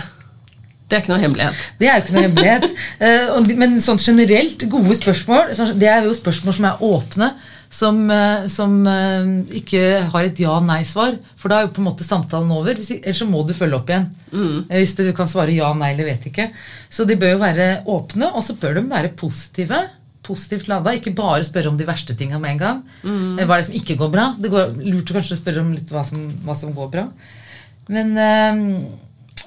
Det 0.85 0.99
er 0.99 1.03
ikke 1.03 1.15
noe 1.15 1.23
hemmelighet. 1.23 1.63
Det 1.81 1.89
er 1.89 1.97
jo 1.97 2.05
ikke 2.05 2.15
noe 2.19 2.27
hemmelighet. 2.29 2.71
Eh, 3.05 3.57
men 3.59 3.81
sånn 3.83 3.99
generelt, 4.01 4.63
gode 4.71 4.95
spørsmål, 4.97 5.51
sånn- 5.57 5.75
det 5.81 5.89
er 5.91 6.05
jo 6.07 6.13
spørsmål 6.17 6.55
som 6.59 6.67
er 6.71 6.85
åpne. 6.87 7.31
Som, 7.75 7.97
eh, 8.13 8.45
som 8.53 8.77
eh, 8.87 9.25
ikke 9.59 9.81
har 10.13 10.29
et 10.29 10.39
ja-nei-svar. 10.39 11.17
For 11.41 11.51
da 11.51 11.59
er 11.59 11.67
jo 11.67 11.73
på 11.75 11.83
en 11.83 11.89
måte 11.89 12.07
samtalen 12.07 12.53
over. 12.55 12.77
Hvis, 12.79 12.93
ellers 13.01 13.19
så 13.25 13.27
må 13.27 13.43
du 13.49 13.51
følge 13.57 13.81
opp 13.81 13.91
igjen. 13.91 14.07
Mm. 14.31 14.61
Hvis 14.71 14.95
du 15.01 15.03
kan 15.17 15.27
svare 15.31 15.57
ja, 15.57 15.73
nei 15.75 15.91
eller 15.97 16.07
vet 16.13 16.29
ikke. 16.31 16.51
Så 16.93 17.09
de 17.09 17.17
bør 17.19 17.35
jo 17.35 17.43
være 17.43 17.69
åpne, 17.91 18.31
og 18.31 18.45
så 18.47 18.55
bør 18.61 18.79
de 18.79 18.85
være 18.93 19.11
positive. 19.19 19.81
Positivt 20.25 20.69
lada. 20.71 20.95
Ikke 20.97 21.15
bare 21.17 21.45
spørre 21.47 21.71
om 21.73 21.79
de 21.79 21.87
verste 21.89 22.17
tinga 22.17 22.41
med 22.41 22.55
en 22.55 22.61
gang. 22.63 22.83
Mm. 23.03 23.41
Hva 23.45 23.57
er 23.57 23.63
det 23.63 23.69
som 23.69 23.79
ikke 23.79 23.99
går 24.01 24.13
bra? 24.13 24.29
Det 24.41 24.53
går 24.53 24.77
lurt 24.83 25.11
å 25.13 25.19
kanskje 25.19 25.41
spørre 25.41 25.65
om 25.65 25.73
litt 25.77 25.91
hva 25.93 26.05
som, 26.07 26.29
hva 26.47 26.57
som 26.59 26.75
går 26.77 26.93
bra. 26.95 27.09
Men 27.93 28.15
eh, 28.17 28.63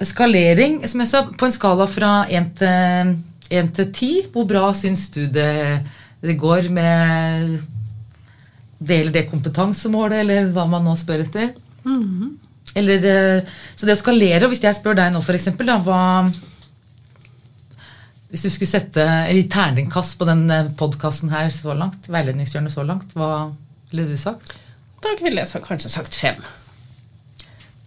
skalering, 0.06 0.80
som 0.86 1.02
jeg 1.02 1.10
sa, 1.10 1.24
på 1.26 1.48
en 1.48 1.54
skala 1.54 1.88
fra 1.90 2.12
1 2.30 2.52
til, 2.60 3.16
1 3.50 3.72
til 3.78 3.88
10, 3.90 4.28
hvor 4.34 4.46
bra 4.48 4.68
syns 4.76 5.08
du 5.14 5.24
det, 5.32 5.82
det 6.22 6.38
går 6.38 6.70
med 6.74 7.58
det 8.78 9.00
eller 9.00 9.14
det 9.14 9.28
kompetansemålet, 9.30 10.20
eller 10.22 10.52
hva 10.54 10.68
man 10.70 10.84
nå 10.86 10.94
spør 10.98 11.24
etter? 11.24 11.50
Eller, 12.78 13.08
eh, 13.10 13.56
så 13.74 13.88
det 13.88 13.96
å 13.96 14.00
skalere, 14.00 14.44
og 14.44 14.52
hvis 14.52 14.62
jeg 14.62 14.76
spør 14.78 14.98
deg 15.00 15.10
nå 15.14 15.22
for 15.24 15.34
eksempel, 15.34 15.66
da, 15.66 15.80
hva 15.82 16.28
Hvis 18.28 18.44
du 18.44 18.50
skulle 18.52 18.68
sette 18.68 19.04
i 19.32 19.46
terningkast 19.48 20.18
på 20.20 20.26
den 20.28 20.44
podkasten 20.76 21.32
her 21.32 21.48
så 21.54 21.72
langt, 21.76 22.10
veiledningshjørnet 22.12 22.74
så 22.74 22.84
langt, 22.84 23.14
hva 23.16 23.48
ville 23.88 24.04
du 24.10 24.20
sagt? 24.20 24.52
Da 25.00 25.14
ville 25.22 25.44
jeg 25.44 25.62
kanskje 25.64 25.90
sagt 25.92 26.16
fem. 26.18 26.42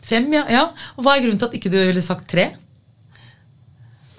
Fem, 0.02 0.28
ja. 0.34 0.46
ja. 0.50 0.66
Og 0.98 1.06
hva 1.06 1.16
er 1.16 1.26
grunnen 1.26 1.40
til 1.40 1.52
at 1.52 1.58
ikke 1.60 1.72
du 1.72 1.78
ville 1.78 2.04
sagt 2.04 2.26
tre? 2.32 2.50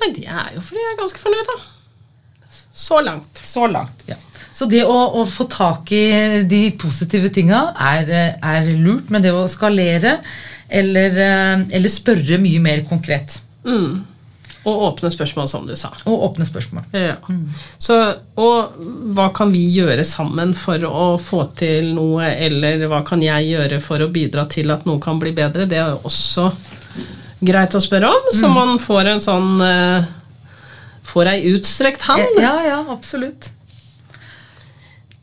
Nei, 0.03 0.11
det 0.17 0.27
er 0.27 0.55
jo 0.57 0.63
fordi 0.65 0.83
jeg 0.83 0.93
er 0.93 1.01
ganske 1.01 1.23
fornøyd, 1.23 1.51
da. 1.51 1.59
Så 2.73 3.01
langt. 3.05 3.43
Så 3.43 3.67
langt, 3.71 4.07
ja. 4.09 4.17
Så 4.53 4.69
det 4.69 4.83
å, 4.85 4.97
å 5.19 5.25
få 5.29 5.47
tak 5.51 5.91
i 5.97 6.45
de 6.49 6.63
positive 6.81 7.33
tinga 7.33 7.65
er, 7.73 8.09
eh, 8.13 8.35
er 8.37 8.69
lurt, 8.77 9.09
men 9.13 9.25
det 9.25 9.33
å 9.35 9.47
skalere 9.51 10.19
eller, 10.69 11.17
eh, 11.27 11.65
eller 11.79 11.93
spørre 11.93 12.41
mye 12.41 12.61
mer 12.63 12.85
konkret. 12.89 13.41
Mm. 13.65 14.03
Og 14.65 14.83
åpne 14.87 15.11
spørsmål, 15.11 15.49
som 15.51 15.67
du 15.67 15.75
sa. 15.77 15.91
Og 16.07 16.23
åpne 16.29 16.47
spørsmål. 16.47 16.85
Ja. 16.95 17.17
Så, 17.83 17.97
og 18.39 18.77
hva 19.17 19.29
kan 19.35 19.51
vi 19.55 19.65
gjøre 19.75 20.05
sammen 20.07 20.55
for 20.55 20.85
å 20.87 21.07
få 21.19 21.45
til 21.59 21.91
noe, 21.97 22.29
eller 22.31 22.85
hva 22.91 23.03
kan 23.07 23.23
jeg 23.25 23.51
gjøre 23.51 23.81
for 23.83 24.05
å 24.05 24.11
bidra 24.13 24.47
til 24.51 24.71
at 24.75 24.87
noe 24.87 25.03
kan 25.03 25.19
bli 25.23 25.35
bedre? 25.35 25.67
Det 25.67 25.81
er 25.83 25.97
jo 25.97 26.03
også 26.07 26.47
greit 27.43 27.75
å 27.75 27.83
spørre 27.83 28.13
om, 28.15 28.31
så 28.31 28.53
man 28.53 28.79
får 28.83 29.15
en 29.17 29.25
sånn 29.25 29.65
eh, 29.67 30.11
Får 31.03 31.27
ei 31.27 31.51
utstrekt 31.51 32.05
hand. 32.07 32.39
Ja, 32.39 32.53
ja, 32.63 32.77
absolutt. 32.93 33.49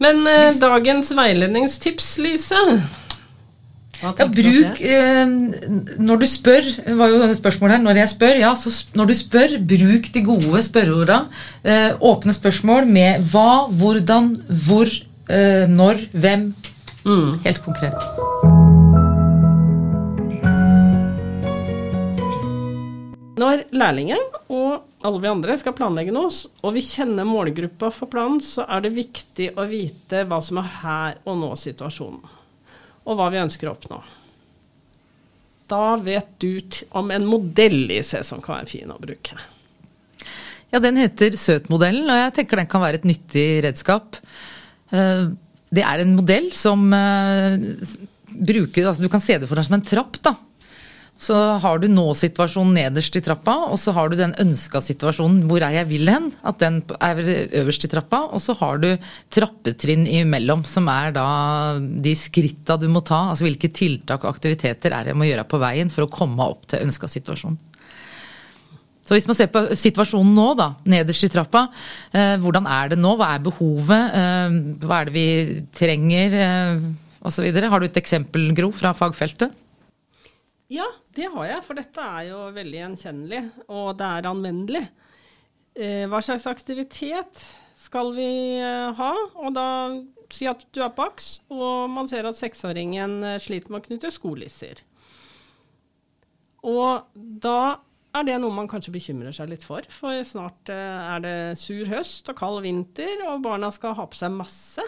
Men 0.03 0.25
eh, 0.27 0.51
dagens 0.59 1.13
veiledningstips, 1.15 2.17
Lise 2.19 2.59
Ja, 3.99 4.13
bruk 4.15 4.79
eh, 4.79 5.25
Når 5.99 6.21
du 6.21 6.25
spør, 6.29 6.67
var 6.95 7.11
jo 7.11 7.27
spørsmålet 7.35 7.75
her, 7.75 7.83
når 7.83 7.99
jeg 7.99 8.11
spør, 8.13 8.39
ja, 8.39 8.53
så 8.55 8.71
når 8.95 9.11
du 9.11 9.15
spør, 9.19 9.57
bruk 9.59 10.09
de 10.15 10.23
gode 10.23 10.63
spørreorda. 10.63 11.19
Eh, 11.63 11.91
åpne 11.99 12.35
spørsmål 12.35 12.87
med 12.87 13.25
hva, 13.33 13.67
hvordan, 13.67 14.31
hvor, 14.67 14.91
eh, 15.29 15.65
når, 15.67 16.05
hvem. 16.13 16.53
Mm. 17.03 17.39
Helt 17.43 17.63
konkret. 17.65 17.99
Når 23.39 23.67
lærlingen 23.71 24.23
og 24.51 24.81
alle 25.07 25.21
vi 25.23 25.29
andre 25.31 25.55
skal 25.59 25.75
planlegge 25.77 26.11
noe, 26.11 26.31
og 26.63 26.75
vi 26.75 26.83
kjenner 26.83 27.27
målgruppa 27.27 27.91
for 27.95 28.11
planen, 28.11 28.41
så 28.43 28.65
er 28.67 28.83
det 28.83 28.95
viktig 28.97 29.53
å 29.55 29.67
vite 29.69 30.25
hva 30.27 30.41
som 30.43 30.59
er 30.59 30.73
her 30.81 31.21
og 31.23 31.39
nå-situasjonen, 31.39 32.38
og 33.09 33.17
hva 33.17 33.29
vi 33.33 33.41
ønsker 33.41 33.69
å 33.69 33.73
oppnå. 33.73 33.99
Da 35.69 35.95
vet 36.01 36.29
du 36.41 36.61
om 36.97 37.11
en 37.13 37.25
modell 37.29 37.89
i 37.93 37.99
seg 38.05 38.23
som 38.25 38.41
kan 38.41 38.59
være 38.59 38.71
fin 38.71 38.93
å 38.93 38.99
bruke. 39.01 39.37
Ja, 40.69 40.77
den 40.81 40.97
heter 41.01 41.33
Søt-modellen, 41.37 42.05
og 42.09 42.17
jeg 42.19 42.33
tenker 42.37 42.61
den 42.61 42.69
kan 42.69 42.83
være 42.83 42.99
et 43.01 43.07
nyttig 43.09 43.47
redskap. 43.65 44.19
Eh, 44.93 45.29
Det 45.69 45.83
er 45.85 46.01
en 46.01 46.15
modell 46.17 46.47
som 46.57 46.87
eh, 46.93 47.57
bruker 48.29 48.87
altså 48.89 49.03
Du 49.05 49.09
kan 49.13 49.21
se 49.21 49.37
det 49.37 49.45
for 49.49 49.57
deg 49.59 49.67
som 49.67 49.75
en 49.77 49.85
trapp, 49.85 50.17
da. 50.25 50.33
Så 51.19 51.35
har 51.59 51.81
du 51.81 51.89
nå-situasjonen 51.91 52.77
nederst 52.77 53.17
i 53.19 53.21
trappa, 53.23 53.57
og 53.67 53.75
så 53.81 53.91
har 53.97 54.07
du 54.07 54.15
den 54.15 54.31
ønska 54.39 54.79
situasjonen, 54.79 55.41
hvor 55.49 55.65
er 55.67 55.75
jeg 55.75 55.89
vil 55.89 56.07
hen, 56.07 56.29
at 56.47 56.61
den 56.61 56.79
er 56.95 57.19
øverst 57.59 57.83
i 57.83 57.89
trappa, 57.91 58.21
og 58.31 58.39
så 58.39 58.55
har 58.61 58.79
du 58.79 58.87
trappetrinn 59.35 60.07
imellom, 60.07 60.63
som 60.63 60.87
er 60.87 61.11
da 61.17 61.25
de 61.75 62.15
skritta 62.15 62.79
du 62.79 62.87
må 62.87 63.03
ta, 63.03 63.25
altså 63.33 63.49
hvilke 63.49 63.67
tiltak 63.75 64.23
og 64.23 64.31
aktiviteter 64.31 64.95
er 64.95 65.09
det 65.09 65.11
jeg 65.11 65.19
må 65.19 65.27
gjøre 65.27 65.47
på 65.51 65.59
veien 65.59 65.91
for 65.91 66.07
å 66.07 66.13
komme 66.13 66.47
opp 66.55 66.69
til 66.71 66.87
ønska 66.87 67.11
situasjon. 67.11 67.59
Så 69.03 69.17
hvis 69.17 69.27
man 69.27 69.35
ser 69.35 69.51
på 69.51 69.65
situasjonen 69.73 70.35
nå, 70.37 70.49
da, 70.55 70.71
nederst 70.87 71.25
i 71.25 71.33
trappa, 71.33 71.65
eh, 72.13 72.35
hvordan 72.39 72.67
er 72.69 72.93
det 72.93 72.99
nå, 73.01 73.15
hva 73.19 73.33
er 73.33 73.41
behovet, 73.43 74.19
eh, 74.21 74.59
hva 74.85 75.01
er 75.01 75.09
det 75.09 75.15
vi 75.15 75.29
trenger, 75.75 76.35
eh, 76.45 76.85
osv. 77.25 77.49
Har 77.73 77.81
du 77.81 77.89
et 77.89 77.99
eksempel, 77.99 78.53
Gro, 78.55 78.69
fra 78.71 78.93
fagfeltet? 78.93 79.65
Ja, 80.69 80.85
det 81.17 81.31
har 81.33 81.47
jeg, 81.49 81.63
for 81.65 81.79
dette 81.79 82.03
er 82.03 82.27
jo 82.27 82.43
veldig 82.53 82.77
gjenkjennelig, 82.83 83.41
og 83.73 83.95
det 83.97 84.05
er 84.05 84.29
anvendelig. 84.29 84.83
Eh, 85.73 86.05
hva 86.11 86.19
slags 86.21 86.45
aktivitet 86.49 87.41
skal 87.79 88.11
vi 88.13 88.29
eh, 88.61 88.91
ha? 88.99 89.11
Og 89.41 89.55
da 89.55 89.65
si 90.29 90.45
at 90.49 90.67
du 90.75 90.83
er 90.85 90.93
på 90.93 91.07
AKS, 91.09 91.29
og 91.55 91.89
man 91.89 92.09
ser 92.11 92.27
at 92.29 92.37
seksåringen 92.37 93.17
eh, 93.25 93.39
sliter 93.41 93.73
med 93.73 93.81
å 93.81 93.87
knytte 93.87 94.13
skolisser. 94.13 94.83
Og 96.69 97.07
da 97.15 97.79
er 98.19 98.25
det 98.27 98.37
noe 98.41 98.53
man 98.53 98.69
kanskje 98.69 98.93
bekymrer 98.93 99.33
seg 99.35 99.51
litt 99.51 99.65
for, 99.65 99.85
for 99.93 100.21
snart 100.27 100.69
eh, 100.73 101.11
er 101.15 101.25
det 101.25 101.37
sur 101.61 101.89
høst 101.89 102.29
og 102.29 102.37
kald 102.39 102.61
vinter, 102.65 103.25
og 103.29 103.41
barna 103.45 103.71
skal 103.73 103.97
ha 103.97 104.05
på 104.09 104.21
seg 104.21 104.37
masse. 104.37 104.85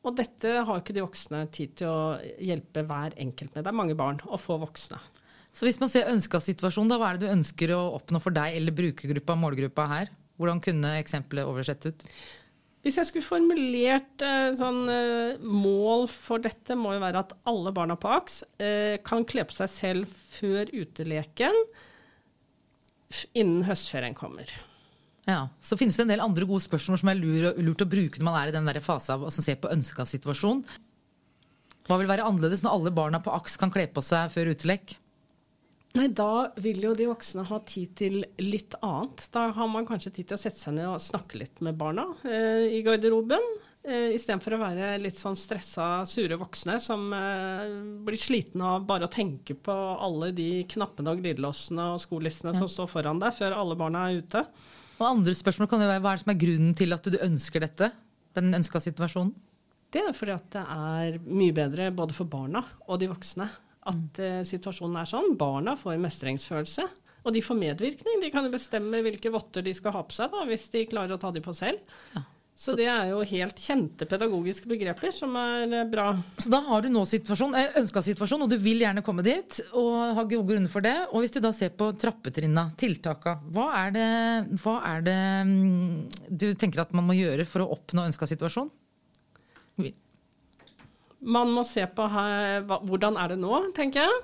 Og 0.00 0.16
dette 0.16 0.52
har 0.64 0.80
ikke 0.80 0.94
de 0.96 1.04
voksne 1.04 1.42
tid 1.52 1.74
til 1.80 1.90
å 1.90 2.02
hjelpe 2.40 2.84
hver 2.88 3.16
enkelt 3.20 3.52
med. 3.52 3.64
Det 3.66 3.72
er 3.72 3.80
mange 3.82 3.96
barn 3.98 4.20
og 4.28 4.40
få 4.40 4.56
voksne. 4.62 5.00
Så 5.52 5.66
hvis 5.66 5.80
man 5.82 5.90
ser 5.92 6.08
ønska 6.08 6.40
situasjon, 6.40 6.88
da, 6.88 6.96
hva 7.00 7.10
er 7.10 7.18
det 7.18 7.26
du 7.26 7.34
ønsker 7.34 7.74
å 7.74 7.80
oppnå 7.98 8.20
for 8.22 8.34
deg 8.34 8.56
eller 8.56 8.76
brukergruppa, 8.76 9.36
målgruppa 9.36 9.88
her? 9.90 10.12
Hvordan 10.40 10.62
kunne 10.64 10.94
eksempelet 11.02 11.48
oversett 11.48 11.90
ut? 11.90 12.06
Hvis 12.80 12.96
jeg 12.96 13.10
skulle 13.10 13.26
formulert 13.26 14.22
eh, 14.24 14.54
sånn 14.56 14.86
eh, 14.88 15.42
mål 15.44 16.06
for 16.08 16.40
dette, 16.40 16.78
må 16.78 16.94
jo 16.96 17.02
være 17.02 17.20
at 17.26 17.34
alle 17.50 17.74
barna 17.76 17.98
på 18.00 18.08
AKS 18.14 18.38
eh, 18.56 18.96
kan 19.04 19.26
kle 19.28 19.44
på 19.44 19.58
seg 19.58 19.72
selv 19.74 20.14
før 20.38 20.70
uteleken 20.72 21.60
innen 23.36 23.66
høstferien 23.68 24.16
kommer. 24.16 24.48
Ja, 25.30 25.40
Så 25.62 25.78
finnes 25.78 25.96
det 25.98 26.06
en 26.06 26.12
del 26.14 26.22
andre 26.24 26.46
gode 26.48 26.64
spørsmål 26.64 27.00
som 27.02 27.10
er 27.12 27.18
lur, 27.20 27.50
lurt 27.62 27.84
å 27.84 27.88
bruke 27.90 28.18
når 28.20 28.26
man 28.26 28.38
er 28.40 28.50
i 28.50 28.54
den 28.56 28.66
der 28.68 28.80
fase 28.84 29.14
av 29.14 29.26
å 29.26 29.32
se 29.34 29.54
på 29.54 29.70
ønska 29.70 30.06
situasjon. 30.08 30.64
Hva 31.86 31.98
vil 32.00 32.10
være 32.10 32.26
annerledes 32.26 32.64
når 32.64 32.76
alle 32.76 32.92
barna 32.94 33.22
på 33.22 33.32
AKS 33.34 33.56
kan 33.60 33.72
kle 33.74 33.86
på 33.90 34.02
seg 34.04 34.30
før 34.34 34.52
utelekk? 34.54 34.96
Nei, 35.98 36.06
da 36.14 36.52
vil 36.62 36.84
jo 36.84 36.92
de 36.94 37.08
voksne 37.10 37.42
ha 37.48 37.56
tid 37.66 37.96
til 37.98 38.20
litt 38.38 38.76
annet. 38.78 39.24
Da 39.34 39.48
har 39.56 39.70
man 39.72 39.88
kanskje 39.88 40.12
tid 40.20 40.28
til 40.30 40.36
å 40.38 40.42
sette 40.44 40.60
seg 40.60 40.76
ned 40.76 40.86
og 40.86 41.02
snakke 41.02 41.40
litt 41.40 41.58
med 41.66 41.78
barna 41.80 42.04
eh, 42.22 42.68
i 42.78 42.82
garderoben. 42.86 43.42
Eh, 43.82 44.12
Istedenfor 44.14 44.54
å 44.54 44.60
være 44.60 44.92
litt 45.02 45.18
sånn 45.18 45.38
stressa, 45.40 46.04
sure 46.06 46.38
voksne 46.38 46.76
som 46.84 47.08
eh, 47.16 47.72
blir 48.06 48.22
slitne 48.22 48.76
av 48.76 48.86
bare 48.86 49.08
å 49.08 49.10
tenke 49.10 49.56
på 49.58 49.74
alle 49.74 50.30
de 50.36 50.50
knappene 50.70 51.10
og 51.10 51.24
glidelåsene 51.24 51.90
og 51.96 52.02
skolissene 52.04 52.54
som 52.54 52.70
står 52.70 52.90
foran 52.92 53.22
deg 53.22 53.34
før 53.40 53.58
alle 53.58 53.78
barna 53.80 54.06
er 54.06 54.22
ute. 54.22 54.44
Og 55.00 55.06
andre 55.08 55.32
spørsmål 55.36 55.68
kan 55.70 55.80
jo 55.80 55.88
være 55.88 56.04
hva 56.04 56.12
er 56.12 56.20
det 56.20 56.24
som 56.26 56.34
er 56.34 56.40
grunnen 56.42 56.74
til 56.76 56.96
at 56.96 57.06
du 57.08 57.16
ønsker 57.24 57.64
dette? 57.64 57.90
Den 58.36 58.52
ønska 58.54 58.82
situasjonen? 58.84 59.32
Det 59.90 60.04
er 60.06 60.14
fordi 60.14 60.36
at 60.36 60.50
det 60.54 60.62
er 60.62 61.16
mye 61.26 61.54
bedre 61.56 61.88
både 61.94 62.14
for 62.14 62.30
barna 62.30 62.62
og 62.86 63.00
de 63.00 63.08
voksne 63.10 63.48
at 63.90 64.20
eh, 64.22 64.42
situasjonen 64.46 65.00
er 65.00 65.08
sånn. 65.08 65.32
Barna 65.40 65.74
får 65.78 65.96
mestringsfølelse. 66.02 66.84
Og 67.20 67.34
de 67.34 67.42
får 67.44 67.58
medvirkning. 67.58 68.20
De 68.22 68.30
kan 68.32 68.46
jo 68.46 68.52
bestemme 68.52 69.02
hvilke 69.04 69.32
votter 69.32 69.64
de 69.64 69.74
skal 69.76 69.92
ha 69.96 70.04
på 70.06 70.14
seg, 70.16 70.30
da, 70.32 70.44
hvis 70.48 70.68
de 70.72 70.86
klarer 70.88 71.16
å 71.16 71.20
ta 71.20 71.32
de 71.34 71.42
på 71.44 71.52
selv. 71.56 71.80
Ja. 72.14 72.22
Så 72.60 72.74
det 72.76 72.84
er 72.92 73.06
jo 73.08 73.22
helt 73.24 73.56
kjente 73.56 74.04
pedagogiske 74.04 74.68
begreper 74.68 75.14
som 75.16 75.32
er 75.40 75.70
eh, 75.78 75.86
bra. 75.88 76.10
Så 76.36 76.50
da 76.52 76.58
har 76.66 76.84
du 76.84 76.90
nå 76.92 77.06
situasjon, 77.08 77.54
eh, 77.56 77.78
ønska 77.80 78.02
situasjon, 78.04 78.44
og 78.44 78.50
du 78.52 78.58
vil 78.60 78.82
gjerne 78.84 79.00
komme 79.06 79.24
dit. 79.24 79.62
Og 79.80 79.94
har 80.18 80.28
gode 80.28 80.44
grunner 80.50 80.72
for 80.72 80.84
det. 80.84 80.92
Og 81.08 81.24
hvis 81.24 81.32
du 81.32 81.40
da 81.40 81.54
ser 81.56 81.72
på 81.72 81.88
trappetrinna, 81.96 82.66
tiltaka, 82.80 83.38
hva 83.54 83.70
er 83.86 83.94
det, 83.96 84.10
hva 84.60 84.76
er 84.90 85.06
det 85.08 85.16
mm, 85.48 86.28
du 86.28 86.50
tenker 86.60 86.84
at 86.84 86.92
man 86.92 87.08
må 87.08 87.16
gjøre 87.16 87.48
for 87.48 87.64
å 87.64 87.70
oppnå 87.78 88.04
ønska 88.10 88.28
situasjon? 88.28 88.68
Man 91.20 91.50
må 91.52 91.64
se 91.68 91.84
på 91.84 92.04
her, 92.12 92.62
hvordan 92.64 93.16
er 93.20 93.32
det 93.32 93.40
nå, 93.40 93.56
tenker 93.76 94.04
jeg. 94.04 94.20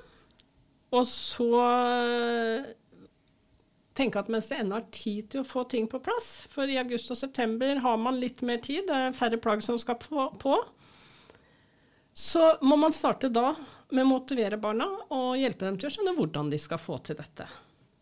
Og 0.93 1.09
så 1.09 1.49
tenke 3.97 4.21
at 4.21 4.29
mens 4.31 4.51
det 4.51 4.61
ennå 4.61 4.79
er 4.79 4.89
tid 4.93 5.31
til 5.33 5.43
å 5.43 5.47
få 5.47 5.65
ting 5.71 5.89
på 5.89 6.01
plass, 6.03 6.47
for 6.53 6.69
i 6.69 6.79
august 6.79 7.11
og 7.13 7.19
september 7.19 7.81
har 7.83 7.97
man 8.01 8.19
litt 8.21 8.43
mer 8.45 8.61
tid, 8.63 8.85
det 8.87 8.97
er 8.97 9.17
færre 9.17 9.39
plagg 9.41 9.63
som 9.65 9.79
skal 9.81 9.97
på, 9.99 10.57
så 12.17 12.45
må 12.65 12.79
man 12.81 12.95
starte 12.95 13.29
da 13.29 13.51
med 13.93 14.03
å 14.03 14.09
motivere 14.09 14.57
barna 14.57 14.87
og 15.13 15.35
hjelpe 15.37 15.67
dem 15.67 15.77
til 15.77 15.89
å 15.89 15.93
skjønne 15.93 16.15
hvordan 16.17 16.49
de 16.49 16.59
skal 16.61 16.81
få 16.81 16.97
til 17.05 17.17
dette. 17.19 17.45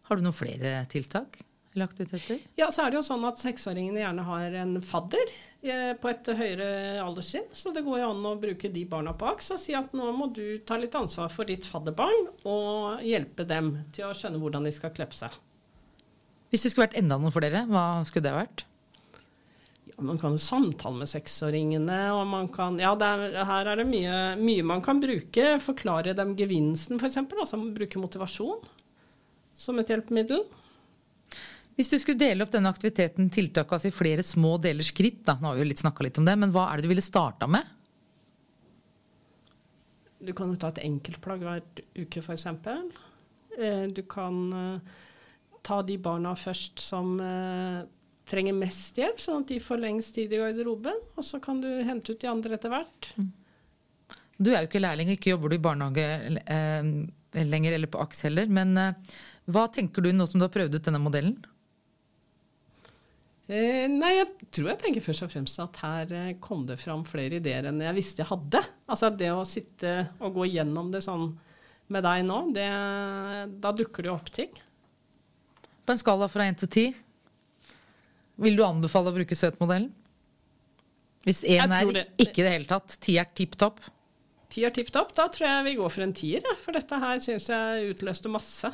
Har 0.07 0.15
du 0.15 0.23
noen 0.23 0.37
flere 0.37 0.77
tiltak 0.87 1.41
eller 1.75 1.89
aktiviteter? 1.89 2.39
Ja, 2.55 2.69
så 2.71 2.85
er 2.85 2.93
det 2.93 2.99
jo 3.01 3.03
sånn 3.03 3.25
at 3.27 3.41
seksåringene 3.41 3.99
gjerne 3.99 4.23
har 4.23 4.55
en 4.61 4.77
fadder 4.85 5.33
eh, 5.65 5.91
på 5.99 6.11
et 6.13 6.31
høyere 6.39 6.69
alderstrinn, 7.03 7.49
så 7.51 7.73
det 7.75 7.83
går 7.83 7.99
jo 8.03 8.11
an 8.13 8.29
å 8.29 8.37
bruke 8.39 8.71
de 8.71 8.85
barna 8.87 9.11
AKS 9.11 9.51
og 9.57 9.59
si 9.65 9.75
at 9.75 9.91
nå 9.97 10.07
må 10.15 10.29
du 10.31 10.61
ta 10.67 10.79
litt 10.79 10.95
ansvar 10.95 11.33
for 11.33 11.49
ditt 11.49 11.67
fadderbarn 11.67 12.29
og 12.47 13.03
hjelpe 13.03 13.43
dem 13.49 13.73
til 13.95 14.07
å 14.07 14.15
skjønne 14.15 14.39
hvordan 14.39 14.69
de 14.69 14.73
skal 14.75 14.95
kleppe 14.95 15.17
seg. 15.17 15.35
Hvis 16.53 16.65
det 16.65 16.71
skulle 16.71 16.87
vært 16.87 16.97
enda 17.01 17.17
noen 17.19 17.33
flere, 17.35 17.65
hva 17.69 17.85
skulle 18.07 18.27
det 18.27 18.35
vært? 18.35 18.65
Ja, 19.89 20.03
man 20.03 20.19
kan 20.21 20.35
jo 20.35 20.41
samtale 20.41 20.99
med 21.01 21.09
seksåringene, 21.09 21.99
og 22.15 22.25
man 22.29 22.49
kan 22.53 22.79
Ja, 22.81 22.93
er, 22.95 23.25
her 23.47 23.71
er 23.71 23.81
det 23.81 23.87
mye, 23.89 24.19
mye, 24.39 24.65
man 24.65 24.83
kan 24.85 25.01
bruke. 25.03 25.55
Forklare 25.63 26.15
dem 26.17 26.35
gevinsten, 26.37 26.99
f.eks. 26.99 27.21
Altså 27.23 27.59
bruke 27.75 28.01
motivasjon 28.01 28.63
som 29.55 29.79
et 29.79 29.91
hjelpemiddel. 29.91 30.43
Hvis 31.75 31.91
du 31.91 31.97
skulle 31.99 32.19
dele 32.19 32.43
opp 32.43 32.53
denne 32.53 32.71
aktiviteten, 32.71 33.27
tiltaket 33.33 33.77
altså 33.77 33.89
i 33.89 33.95
flere 33.95 34.23
små 34.23 34.55
deler 34.63 34.85
skritt, 34.87 35.25
da, 35.27 35.35
nå 35.39 35.49
har 35.49 35.57
vi 35.57 35.65
jo 35.65 35.71
litt 35.73 35.83
snakka 35.83 36.05
litt 36.05 36.19
om 36.21 36.27
det, 36.27 36.35
men 36.39 36.53
hva 36.55 36.69
er 36.69 36.79
det 36.79 36.87
du 36.87 36.91
ville 36.93 37.03
starta 37.03 37.49
med? 37.51 37.67
Du 40.23 40.31
kan 40.35 40.49
jo 40.49 40.59
ta 40.59 40.71
et 40.71 40.85
enkeltplagg 40.85 41.43
hver 41.43 41.65
uke, 41.99 42.23
f.eks. 42.23 42.47
Eh, 43.59 43.83
du 43.91 44.01
kan 44.07 44.39
eh, 44.55 45.03
ta 45.65 45.81
de 45.85 45.97
barna 46.01 46.35
først 46.37 46.81
som 46.83 47.15
eh, 47.23 47.81
trenger 48.29 48.57
mest 48.57 48.97
hjelp, 48.99 49.19
sånn 49.21 49.43
at 49.43 49.51
de 49.53 49.61
får 49.63 49.81
lengst 49.81 50.15
tid 50.17 50.33
i 50.33 50.41
garderoben. 50.41 51.01
Og 51.17 51.25
så 51.25 51.41
kan 51.43 51.61
du 51.63 51.69
hente 51.87 52.13
ut 52.13 52.21
de 52.21 52.29
andre 52.31 52.57
etter 52.57 52.73
hvert. 52.73 53.11
Mm. 53.17 53.33
Du 54.35 54.51
er 54.51 54.63
jo 54.63 54.69
ikke 54.69 54.83
lærling, 54.83 55.13
ikke 55.13 55.31
jobber 55.31 55.51
du 55.51 55.57
i 55.57 55.63
barnehage 55.63 56.05
eh, 56.43 56.89
lenger 57.43 57.75
eller 57.75 57.91
på 57.91 58.01
AKS 58.03 58.25
heller. 58.27 58.51
Men 58.51 58.77
eh, 58.79 59.17
hva 59.51 59.67
tenker 59.71 60.03
du 60.03 60.11
nå 60.13 60.27
som 60.27 60.41
du 60.41 60.47
har 60.47 60.53
prøvd 60.53 60.77
ut 60.77 60.89
denne 60.89 61.01
modellen? 61.01 61.37
Eh, 63.45 63.85
nei, 63.91 64.15
jeg 64.15 64.49
tror 64.49 64.71
jeg 64.71 64.81
tenker 64.81 65.03
først 65.05 65.27
og 65.27 65.29
fremst 65.29 65.59
at 65.61 65.81
her 65.83 66.13
eh, 66.17 66.37
kom 66.41 66.63
det 66.65 66.79
fram 66.81 67.03
flere 67.05 67.37
ideer 67.37 67.67
enn 67.69 67.83
jeg 67.83 67.97
visste 67.97 68.23
jeg 68.23 68.31
hadde. 68.31 68.61
Altså 68.89 69.11
det 69.13 69.29
å 69.33 69.45
sitte 69.45 69.97
og 70.17 70.39
gå 70.39 70.49
gjennom 70.55 70.89
det 70.93 71.03
sånn 71.05 71.29
med 71.93 72.01
deg 72.01 72.23
nå, 72.25 72.39
det, 72.55 72.65
da 73.61 73.69
dukker 73.77 74.01
det 74.01 74.09
jo 74.09 74.15
opp 74.15 74.31
ting. 74.33 74.55
På 75.85 75.93
en 75.93 76.01
skala 76.01 76.27
fra 76.31 76.47
1 76.49 76.63
til 76.63 76.71
10, 76.71 76.95
vil 78.45 78.57
du 78.57 78.65
anbefale 78.65 79.11
å 79.11 79.15
bruke 79.15 79.37
søtmodellen? 79.37 79.91
Hvis 81.25 81.41
én 81.47 81.71
er 81.73 81.91
det. 81.93 82.07
ikke 82.21 82.43
i 82.43 82.45
det 82.45 82.53
hele 82.53 82.69
tatt, 82.69 82.97
ti 83.01 83.15
er 83.17 83.29
tipp 83.37 83.55
topp? 83.57 83.79
Ti 84.53 84.65
er 84.67 84.73
tipp 84.73 84.91
topp, 84.93 85.15
da 85.17 85.25
tror 85.33 85.47
jeg 85.47 85.63
vi 85.65 85.77
går 85.79 85.93
for 85.93 86.05
en 86.05 86.13
tier. 86.15 86.45
For 86.61 86.75
dette 86.75 86.99
her 87.01 87.21
syns 87.23 87.47
jeg 87.49 87.95
utløste 87.95 88.29
masse. 88.29 88.69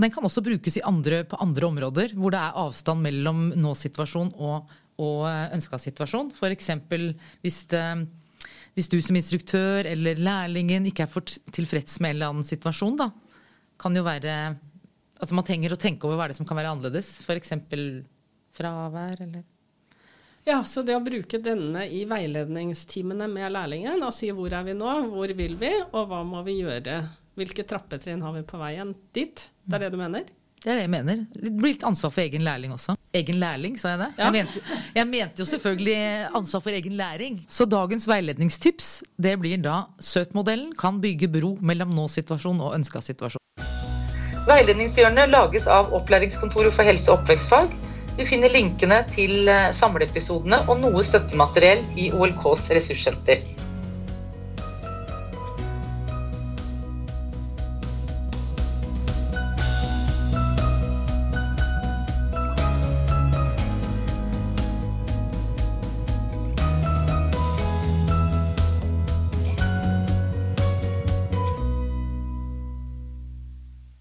Den 0.00 0.12
kan 0.12 0.24
også 0.24 0.42
brukes 0.44 0.78
andre, 0.86 1.24
på 1.28 1.38
andre 1.40 1.66
områder 1.68 2.14
hvor 2.16 2.32
det 2.32 2.40
er 2.40 2.60
avstand 2.60 3.02
mellom 3.04 3.48
nå-situasjon 3.58 4.30
og, 4.38 4.70
og 5.00 5.24
eh, 5.28 5.48
ønska 5.56 5.80
situasjon. 5.80 6.30
F.eks. 6.36 6.70
Hvis, 7.44 7.58
hvis 8.76 8.92
du 8.92 8.98
som 9.04 9.18
instruktør 9.18 9.88
eller 9.88 10.20
lærlingen 10.20 10.88
ikke 10.88 11.04
er 11.08 11.12
for 11.12 11.24
tilfreds 11.52 11.98
med 12.00 12.12
en 12.12 12.16
eller 12.18 12.34
annen 12.34 12.48
situasjon, 12.48 13.00
da, 13.00 13.10
kan 13.80 13.96
jo 13.96 14.04
være 14.04 14.36
Altså 15.20 15.36
man 15.36 15.46
trenger 15.46 15.76
å 15.76 15.80
tenke 15.80 16.08
over 16.08 16.16
hva 16.16 16.26
er 16.26 16.32
det 16.32 16.40
som 16.40 16.48
kan 16.48 16.58
være 16.58 16.72
annerledes. 16.72 17.18
F.eks. 17.24 17.56
fravær 18.56 19.24
eller 19.26 19.46
ja, 20.48 20.62
så 20.64 20.80
det 20.80 20.94
å 20.96 21.02
bruke 21.04 21.36
denne 21.44 21.82
i 21.92 22.06
veiledningstimene 22.08 23.26
med 23.28 23.52
lærlingen 23.52 24.00
og 24.06 24.14
si 24.16 24.30
hvor 24.32 24.48
er 24.56 24.64
vi 24.64 24.72
nå, 24.72 24.88
hvor 25.12 25.34
vil 25.36 25.58
vi, 25.60 25.74
og 25.92 26.06
hva 26.08 26.22
må 26.24 26.40
vi 26.46 26.62
gjøre 26.62 27.02
hvilke 27.38 27.64
trappetrinn 27.68 28.22
har 28.24 28.34
vi 28.34 28.44
på 28.46 28.60
veien 28.60 28.94
dit? 29.16 29.46
Det 29.64 29.76
er 29.76 29.86
det 29.86 29.90
du 29.94 29.98
mener? 30.00 30.28
Det 30.60 30.68
er 30.68 30.76
det 30.76 30.84
jeg 30.84 30.92
mener. 30.92 31.20
Det 31.32 31.52
blir 31.56 31.72
litt 31.72 31.84
ansvar 31.88 32.12
for 32.12 32.20
egen 32.20 32.44
lærling 32.44 32.74
også. 32.74 32.96
Egen 33.16 33.38
lærling, 33.40 33.78
sa 33.80 33.94
jeg 33.94 34.02
det? 34.02 34.08
Ja. 34.18 34.26
Jeg, 34.26 34.34
mente, 34.36 34.76
jeg, 34.98 35.08
mente, 35.08 35.40
jo 35.40 35.48
selvfølgelig 35.48 35.96
ansvar 36.36 36.64
for 36.66 36.76
egen 36.76 36.96
læring. 37.00 37.40
Så 37.48 37.64
dagens 37.64 38.08
veiledningstips 38.10 38.90
det 39.16 39.36
blir 39.40 39.62
da 39.64 39.82
Søt-modellen 40.04 40.74
kan 40.78 41.00
bygge 41.00 41.30
bro 41.32 41.54
mellom 41.64 41.96
nå-situasjon 41.96 42.60
og 42.60 42.76
ønska 42.76 43.00
situasjon. 43.08 43.40
Veiledningshjørnet 44.50 45.30
lages 45.30 45.68
av 45.70 45.92
Opplæringskontoret 45.94 46.74
for 46.74 46.82
helse- 46.82 47.12
og 47.12 47.20
oppvekstfag. 47.20 47.70
Du 48.16 48.24
finner 48.26 48.50
linkene 48.50 49.04
til 49.12 49.46
eh, 49.46 49.68
samleepisodene 49.76 50.58
og 50.66 50.80
noe 50.80 51.04
støttemateriell 51.06 51.84
i 51.94 52.08
OLKs 52.10 52.66
ressurssenter. 52.74 53.44